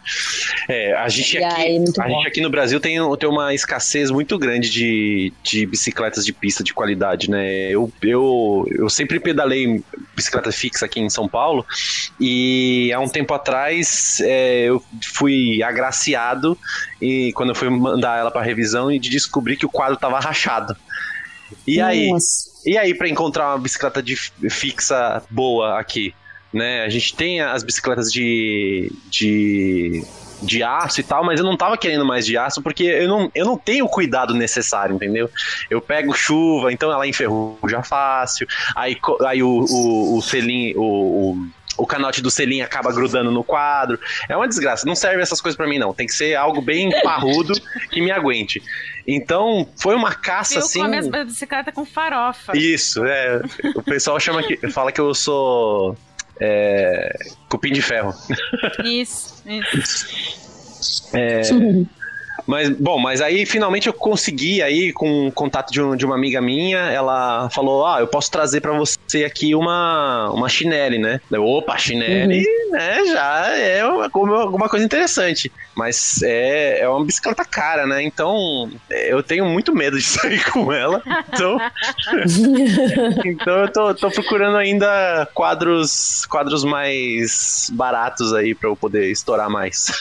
[0.67, 2.15] É, a gente, E aqui, aí, a bom.
[2.15, 6.63] gente aqui no Brasil tem, tem uma escassez muito grande de, de bicicletas de pista
[6.63, 7.69] de qualidade, né?
[7.69, 9.83] Eu, eu, eu sempre pedalei
[10.15, 11.65] bicicleta fixa aqui em São Paulo
[12.19, 16.57] e há um tempo atrás é, eu fui agraciado
[17.01, 20.19] e quando eu fui mandar ela para revisão e de descobrir que o quadro estava
[20.19, 20.75] rachado.
[21.67, 22.09] E aí,
[22.65, 26.13] e aí, para encontrar uma bicicleta de fixa boa aqui,
[26.53, 26.83] né?
[26.83, 30.03] A gente tem as bicicletas de, de,
[30.41, 33.31] de aço e tal, mas eu não tava querendo mais de aço porque eu não,
[33.33, 35.29] eu não tenho o cuidado necessário, entendeu?
[35.69, 41.47] Eu pego chuva, então ela enferruja fácil, aí, aí o, o, o selim, o, o,
[41.77, 43.99] o canote do selim acaba grudando no quadro.
[44.27, 46.89] É uma desgraça, não serve essas coisas pra mim não, tem que ser algo bem
[47.01, 47.53] parrudo
[47.89, 48.61] que me aguente.
[49.07, 50.79] Então, foi uma caça Viu assim...
[50.79, 52.55] com a minha bicicleta com farofa.
[52.55, 53.41] Isso, é.
[53.75, 55.97] O pessoal chama que, fala que eu sou
[56.41, 57.17] é,
[57.47, 58.13] cupim de ferro.
[58.83, 60.07] Isso, isso.
[62.47, 66.15] Mas, bom, mas aí finalmente eu consegui aí com o contato de, um- de uma
[66.15, 71.21] amiga minha, ela falou, ah, eu posso trazer pra você aqui uma, uma chinele, né?
[71.31, 74.09] Eu, Opa, chinele, né, já é uma,
[74.41, 75.51] alguma coisa interessante.
[75.75, 78.03] Mas é, é uma bicicleta cara, né?
[78.03, 81.01] Então, é, eu tenho muito medo de sair com ela.
[81.31, 81.57] Então,
[83.25, 89.49] então eu tô, tô procurando ainda quadros, quadros mais baratos aí pra eu poder estourar
[89.49, 89.91] mais.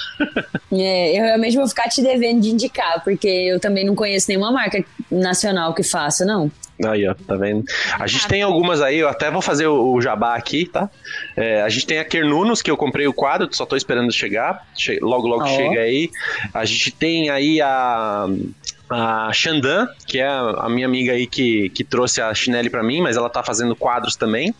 [0.72, 4.52] É, eu realmente vou ficar te devendo de indicar, porque eu também não conheço nenhuma
[4.52, 6.50] marca nacional que faça, não.
[6.86, 7.64] Aí, ó, tá vendo?
[7.98, 10.88] A gente tem algumas aí, eu até vou fazer o, jabá aqui, tá?
[11.36, 14.66] É, a gente tem a Kernunos, que eu comprei o quadro, só tô esperando chegar.
[14.76, 15.46] Che- logo, logo Ó.
[15.46, 16.10] chega aí.
[16.54, 18.26] A gente tem aí a.
[18.92, 23.00] A Xandan, que é a minha amiga aí que, que trouxe a chinele pra mim,
[23.00, 24.52] mas ela tá fazendo quadros também.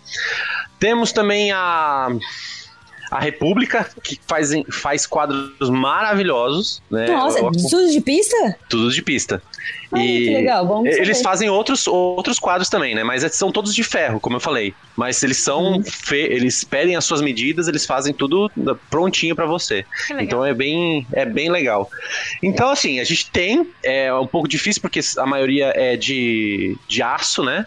[0.78, 2.08] Temos também a.
[3.10, 6.80] A República, que faz, faz quadros maravilhosos.
[6.90, 7.06] Né?
[7.08, 8.56] Nossa, Eu- tudo de pista?
[8.68, 9.42] tudo de pista.
[9.92, 11.22] Ai, que legal, bom Eles saber.
[11.22, 13.02] fazem outros, outros quadros também, né?
[13.02, 14.72] Mas são todos de ferro, como eu falei.
[14.96, 15.72] Mas eles são.
[15.72, 15.82] Uhum.
[15.82, 18.50] fe- Eles pedem as suas medidas, eles fazem tudo
[18.88, 19.84] prontinho pra você.
[20.20, 21.90] Então é bem, é bem legal.
[22.42, 23.68] Então, assim, a gente tem.
[23.82, 27.66] É um pouco difícil porque a maioria é de, de aço, né?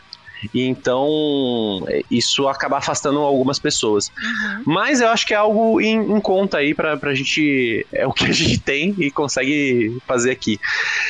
[0.53, 4.09] E então isso acaba afastando algumas pessoas.
[4.09, 4.63] Uhum.
[4.65, 7.85] Mas eu acho que é algo em, em conta aí pra, pra gente.
[7.91, 10.59] É o que a gente tem e consegue fazer aqui.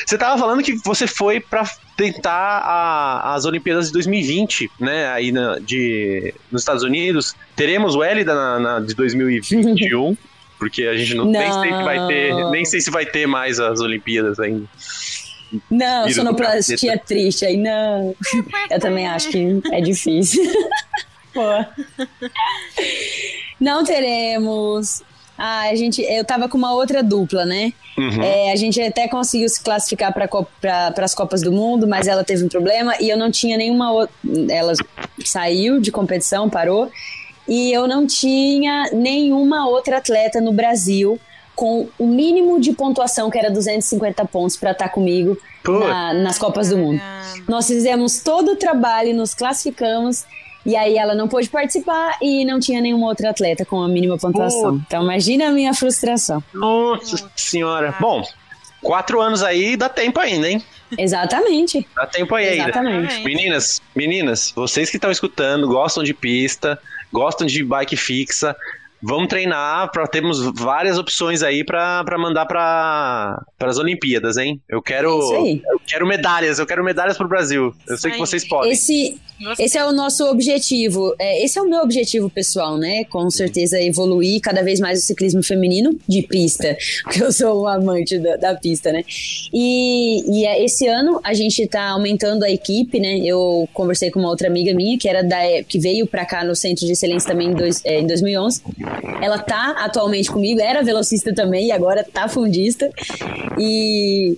[0.05, 1.63] Você tava falando que você foi pra
[1.95, 5.07] tentar a- as Olimpíadas de 2020, né?
[5.11, 7.35] Aí na- de, nos Estados Unidos.
[7.55, 10.15] Teremos o Hélida na, na de 2021.
[10.59, 12.51] Porque a gente não, nem sei se vai ter, Não.
[12.51, 14.65] nem sei se vai ter mais as Olimpíadas ainda.
[15.69, 18.15] Não, sonoplastia triste aí, não.
[18.69, 20.43] Eu também acho que é difícil.
[21.33, 21.41] Pô.
[23.59, 25.01] Não teremos.
[25.37, 27.73] Ah, a gente, eu tava com uma outra dupla, né?
[27.97, 28.21] Uhum.
[28.21, 32.23] É, a gente até conseguiu se classificar para pra, as Copas do Mundo, mas ela
[32.23, 34.13] teve um problema e eu não tinha nenhuma outra.
[34.49, 34.73] Ela
[35.23, 36.91] saiu de competição, parou,
[37.47, 41.19] e eu não tinha nenhuma outra atleta no Brasil
[41.55, 45.79] com o mínimo de pontuação, que era 250 pontos, para estar comigo Pô.
[45.79, 47.01] na- nas Copas do Mundo.
[47.47, 50.25] Nós fizemos todo o trabalho, nos classificamos.
[50.65, 54.17] E aí ela não pôde participar e não tinha nenhuma outra atleta com a mínima
[54.17, 54.81] pontuação.
[54.87, 56.41] Então imagina a minha frustração.
[56.53, 57.93] Nossa senhora.
[57.99, 58.23] Bom,
[58.81, 60.63] quatro anos aí dá tempo ainda, hein?
[60.97, 61.85] Exatamente.
[61.95, 62.63] Dá tempo aí ainda.
[62.69, 63.23] Exatamente.
[63.25, 66.79] Meninas, meninas, vocês que estão escutando, gostam de pista,
[67.11, 68.55] gostam de bike fixa,
[69.03, 74.61] vamos treinar para termos várias opções aí para mandar para as Olimpíadas, hein?
[74.67, 77.75] Eu quero, É eu quero medalhas, eu quero medalhas pro Brasil.
[77.87, 78.71] Eu sei que vocês podem.
[78.71, 79.19] Esse,
[79.59, 81.15] Esse é o nosso objetivo.
[81.19, 83.03] É, esse é o meu objetivo pessoal, né?
[83.05, 87.67] Com certeza evoluir cada vez mais o ciclismo feminino de pista, porque eu sou um
[87.67, 89.03] amante da, da pista, né?
[89.53, 93.19] E, e é, esse ano a gente tá aumentando a equipe, né?
[93.19, 95.37] Eu conversei com uma outra amiga minha que era da
[95.67, 98.61] que veio pra cá no Centro de Excelência também em, dois, é, em 2011.
[99.21, 102.89] Ela tá atualmente comigo, era velocista também e agora tá fundista.
[103.57, 104.37] E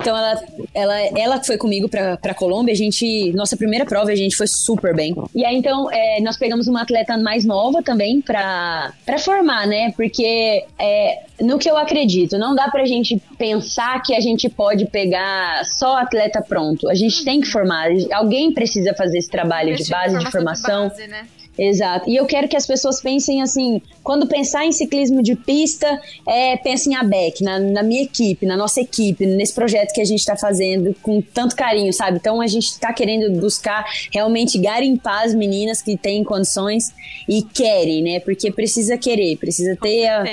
[0.00, 0.42] então ela,
[0.74, 4.94] ela, ela foi comigo pra Colômbia, a gente, nossa primeira prova a gente foi super
[4.94, 5.14] bem.
[5.34, 9.92] E aí então é, nós pegamos uma atleta mais nova também pra, pra formar, né?
[9.92, 14.86] Porque é, no que eu acredito, não dá pra gente pensar que a gente pode
[14.86, 16.88] pegar só atleta pronto.
[16.88, 20.88] A gente tem que formar, alguém precisa fazer esse trabalho de base, de formação.
[20.88, 21.26] base, né?
[21.58, 22.10] Exato.
[22.10, 26.56] E eu quero que as pessoas pensem assim, quando pensar em ciclismo de pista, é,
[26.56, 30.20] pense em ABEC, na, na minha equipe, na nossa equipe, nesse projeto que a gente
[30.20, 32.18] está fazendo com tanto carinho, sabe?
[32.18, 36.92] Então a gente está querendo buscar realmente garimpar as meninas que têm condições
[37.28, 38.20] e querem, né?
[38.20, 40.24] Porque precisa querer, precisa ter a,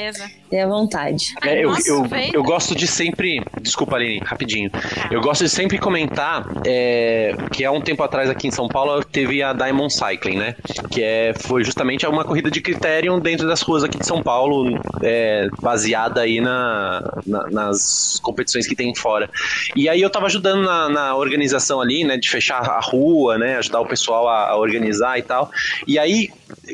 [0.52, 1.34] ter a vontade.
[1.42, 3.42] É, eu, eu, eu, gosto de sempre.
[3.62, 4.70] Desculpa, Aline, rapidinho.
[5.10, 9.02] Eu gosto de sempre comentar é, que há um tempo atrás aqui em São Paulo
[9.04, 10.56] teve a Diamond Cycling, né?
[10.92, 14.78] Que é, foi justamente uma corrida de critério dentro das ruas aqui de São Paulo,
[15.02, 19.30] é, baseada aí na, na, nas competições que tem fora.
[19.74, 22.18] E aí eu tava ajudando na, na, organização ali, né?
[22.18, 23.58] De fechar a rua, né?
[23.58, 25.50] Ajudar o pessoal a, a organizar e tal.
[25.88, 26.30] E aí,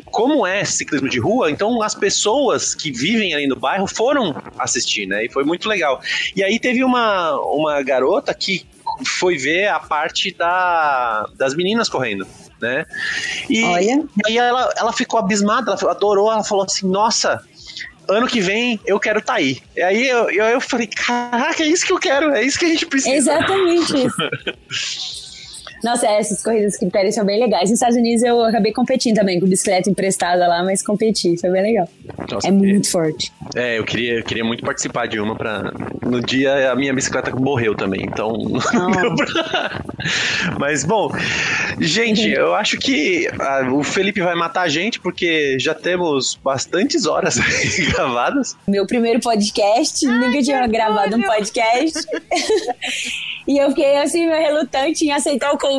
[0.06, 5.08] como é ciclismo de rua, então as pessoas que vivem ali no bairro foram assistir,
[5.08, 5.26] né?
[5.26, 6.02] E foi muito legal.
[6.36, 8.66] E aí teve uma, uma garota que
[9.06, 12.28] foi ver a parte da, das meninas correndo.
[12.62, 12.86] Né?
[13.48, 14.08] E, Olha.
[14.26, 17.40] aí ela, ela ficou abismada, ela adorou, ela falou assim: Nossa,
[18.10, 19.62] ano que vem eu quero estar tá aí.
[19.76, 22.66] E aí eu, eu, eu falei, caraca, é isso que eu quero, é isso que
[22.66, 23.16] a gente precisa.
[23.16, 25.27] Exatamente isso.
[25.84, 27.70] Nossa, essas corridas critérios são bem legais.
[27.70, 31.64] Nos Estados Unidos eu acabei competindo também com bicicleta emprestada lá, mas competi, foi bem
[31.64, 31.90] legal.
[32.30, 33.32] Nossa, é muito forte.
[33.56, 35.72] É, eu queria, eu queria muito participar de uma pra.
[36.04, 39.82] No dia a minha bicicleta morreu também, então não deu pra.
[40.60, 41.10] Mas bom,
[41.80, 47.06] gente, eu acho que a, o Felipe vai matar a gente porque já temos bastantes
[47.06, 47.38] horas
[47.92, 48.56] gravadas.
[48.68, 52.08] Meu primeiro podcast, Ai, nunca tinha gravado um podcast.
[53.48, 55.77] e eu fiquei assim, meio relutante em aceitar o convite,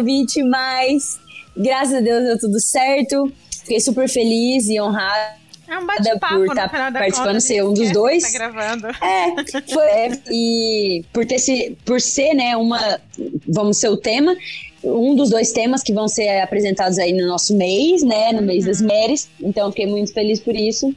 [0.49, 1.19] mas
[1.57, 3.33] graças a Deus deu tudo certo.
[3.51, 5.39] Fiquei super feliz e honrada
[5.69, 8.23] é um bate-papo por estar tá participando, ser um dos dois.
[8.23, 8.87] Tá gravando.
[8.89, 12.99] É, foi, é, e por ter se, por ser, né, uma,
[13.47, 14.35] vamos ser o tema,
[14.83, 18.65] um dos dois temas que vão ser apresentados aí no nosso mês, né, no mês
[18.65, 18.87] das uhum.
[18.87, 19.29] mulheres.
[19.43, 20.95] Então, fiquei muito feliz por isso.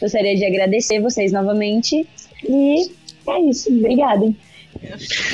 [0.00, 2.08] Gostaria de agradecer vocês novamente
[2.48, 2.90] e
[3.28, 3.70] é isso.
[3.70, 4.34] Obrigada.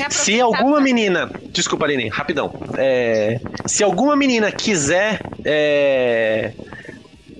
[0.09, 1.31] Se alguma menina.
[1.51, 2.53] Desculpa, Aline, rapidão.
[2.77, 5.21] É, se alguma menina quiser.
[5.43, 6.51] É,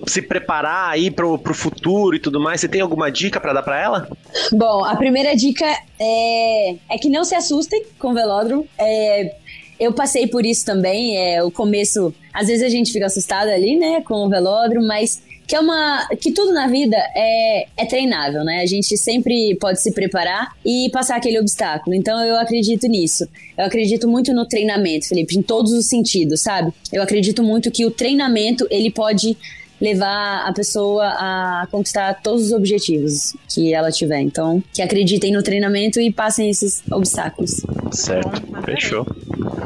[0.06, 3.62] se preparar aí pro, pro futuro e tudo mais, você tem alguma dica para dar
[3.62, 4.08] para ela?
[4.50, 5.64] Bom, a primeira dica
[5.98, 8.66] é, é que não se assustem com o velódromo.
[8.78, 9.36] É,
[9.78, 13.76] eu passei por isso também, é o começo, às vezes a gente fica assustada ali,
[13.76, 18.44] né, com o velódromo, mas que é uma que tudo na vida é, é treinável,
[18.44, 18.60] né?
[18.62, 21.94] A gente sempre pode se preparar e passar aquele obstáculo.
[21.94, 23.28] Então eu acredito nisso.
[23.56, 26.72] Eu acredito muito no treinamento, Felipe, em todos os sentidos, sabe?
[26.92, 29.36] Eu acredito muito que o treinamento ele pode
[29.82, 34.20] levar a pessoa a conquistar todos os objetivos que ela tiver.
[34.20, 37.60] Então, que acreditem no treinamento e passem esses obstáculos.
[37.90, 39.04] Certo, fechou.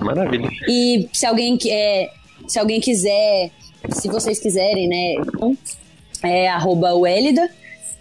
[0.02, 0.48] Maravilha.
[0.66, 2.10] E se alguém, é,
[2.48, 3.50] se alguém quiser
[3.96, 5.56] se vocês quiserem, né,
[6.22, 7.50] é arroba Welida,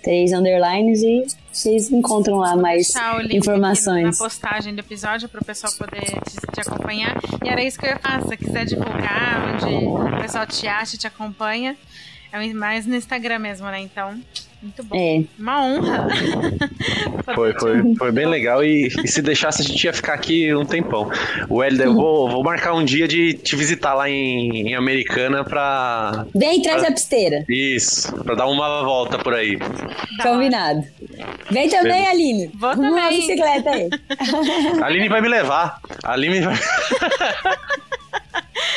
[0.03, 2.93] três underlines e vocês encontram lá mais
[3.31, 4.03] informações.
[4.03, 7.15] Na postagem do episódio para o pessoal poder te, te, acompanhar.
[7.43, 8.21] E era isso que eu ia falar.
[8.21, 11.75] Se você quiser divulgar onde o pessoal te acha, te acompanha,
[12.31, 13.79] é mais no Instagram mesmo, né?
[13.79, 14.21] Então,
[14.61, 14.95] muito bom.
[14.95, 15.23] É.
[15.37, 16.07] Uma honra.
[17.35, 20.65] foi, foi, foi bem legal e, e, se deixasse a gente ia ficar aqui um
[20.65, 21.09] tempão.
[21.49, 25.43] O Helder, eu vou, vou marcar um dia de te visitar lá em, em Americana
[25.43, 26.25] pra.
[26.33, 27.45] Vem traz pra, a pisteira.
[27.47, 29.57] Isso, pra dar uma volta por aí.
[30.21, 30.83] Combinado.
[31.51, 32.07] Vem também, Bem.
[32.07, 32.51] Aline.
[32.55, 32.91] Vou também.
[32.91, 33.89] Uma bicicleta aí.
[34.81, 35.79] A Aline vai me levar.
[36.03, 36.55] A Aline vai.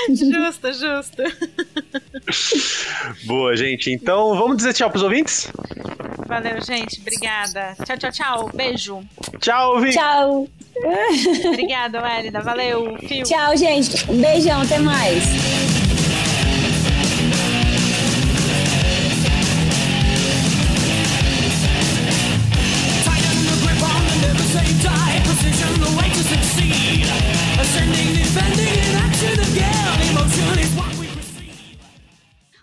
[0.08, 1.22] justo, justo.
[3.24, 3.90] Boa, gente.
[3.92, 5.50] Então, vamos dizer tchau pros ouvintes?
[6.26, 7.00] Valeu, gente.
[7.00, 7.74] Obrigada.
[7.84, 8.50] Tchau, tchau, tchau.
[8.54, 9.02] Beijo.
[9.40, 9.96] Tchau, ouvintes.
[9.96, 10.48] Tchau.
[11.46, 12.40] Obrigada, Wélida.
[12.40, 12.96] Valeu.
[13.06, 13.24] Fio.
[13.24, 14.10] Tchau, gente.
[14.10, 14.60] Um beijão.
[14.60, 15.77] Até mais.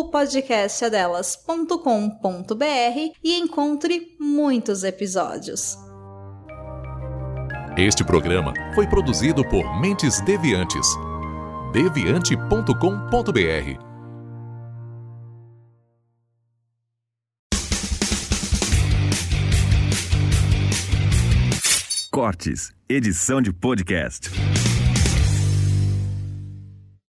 [0.00, 2.64] o podcast é delas.com.br
[3.22, 5.76] e encontre muitos episódios.
[7.76, 10.86] Este programa foi produzido por Mentes Deviantes.
[11.72, 13.92] deviante.com.br
[22.10, 24.30] Cortes, edição de podcast.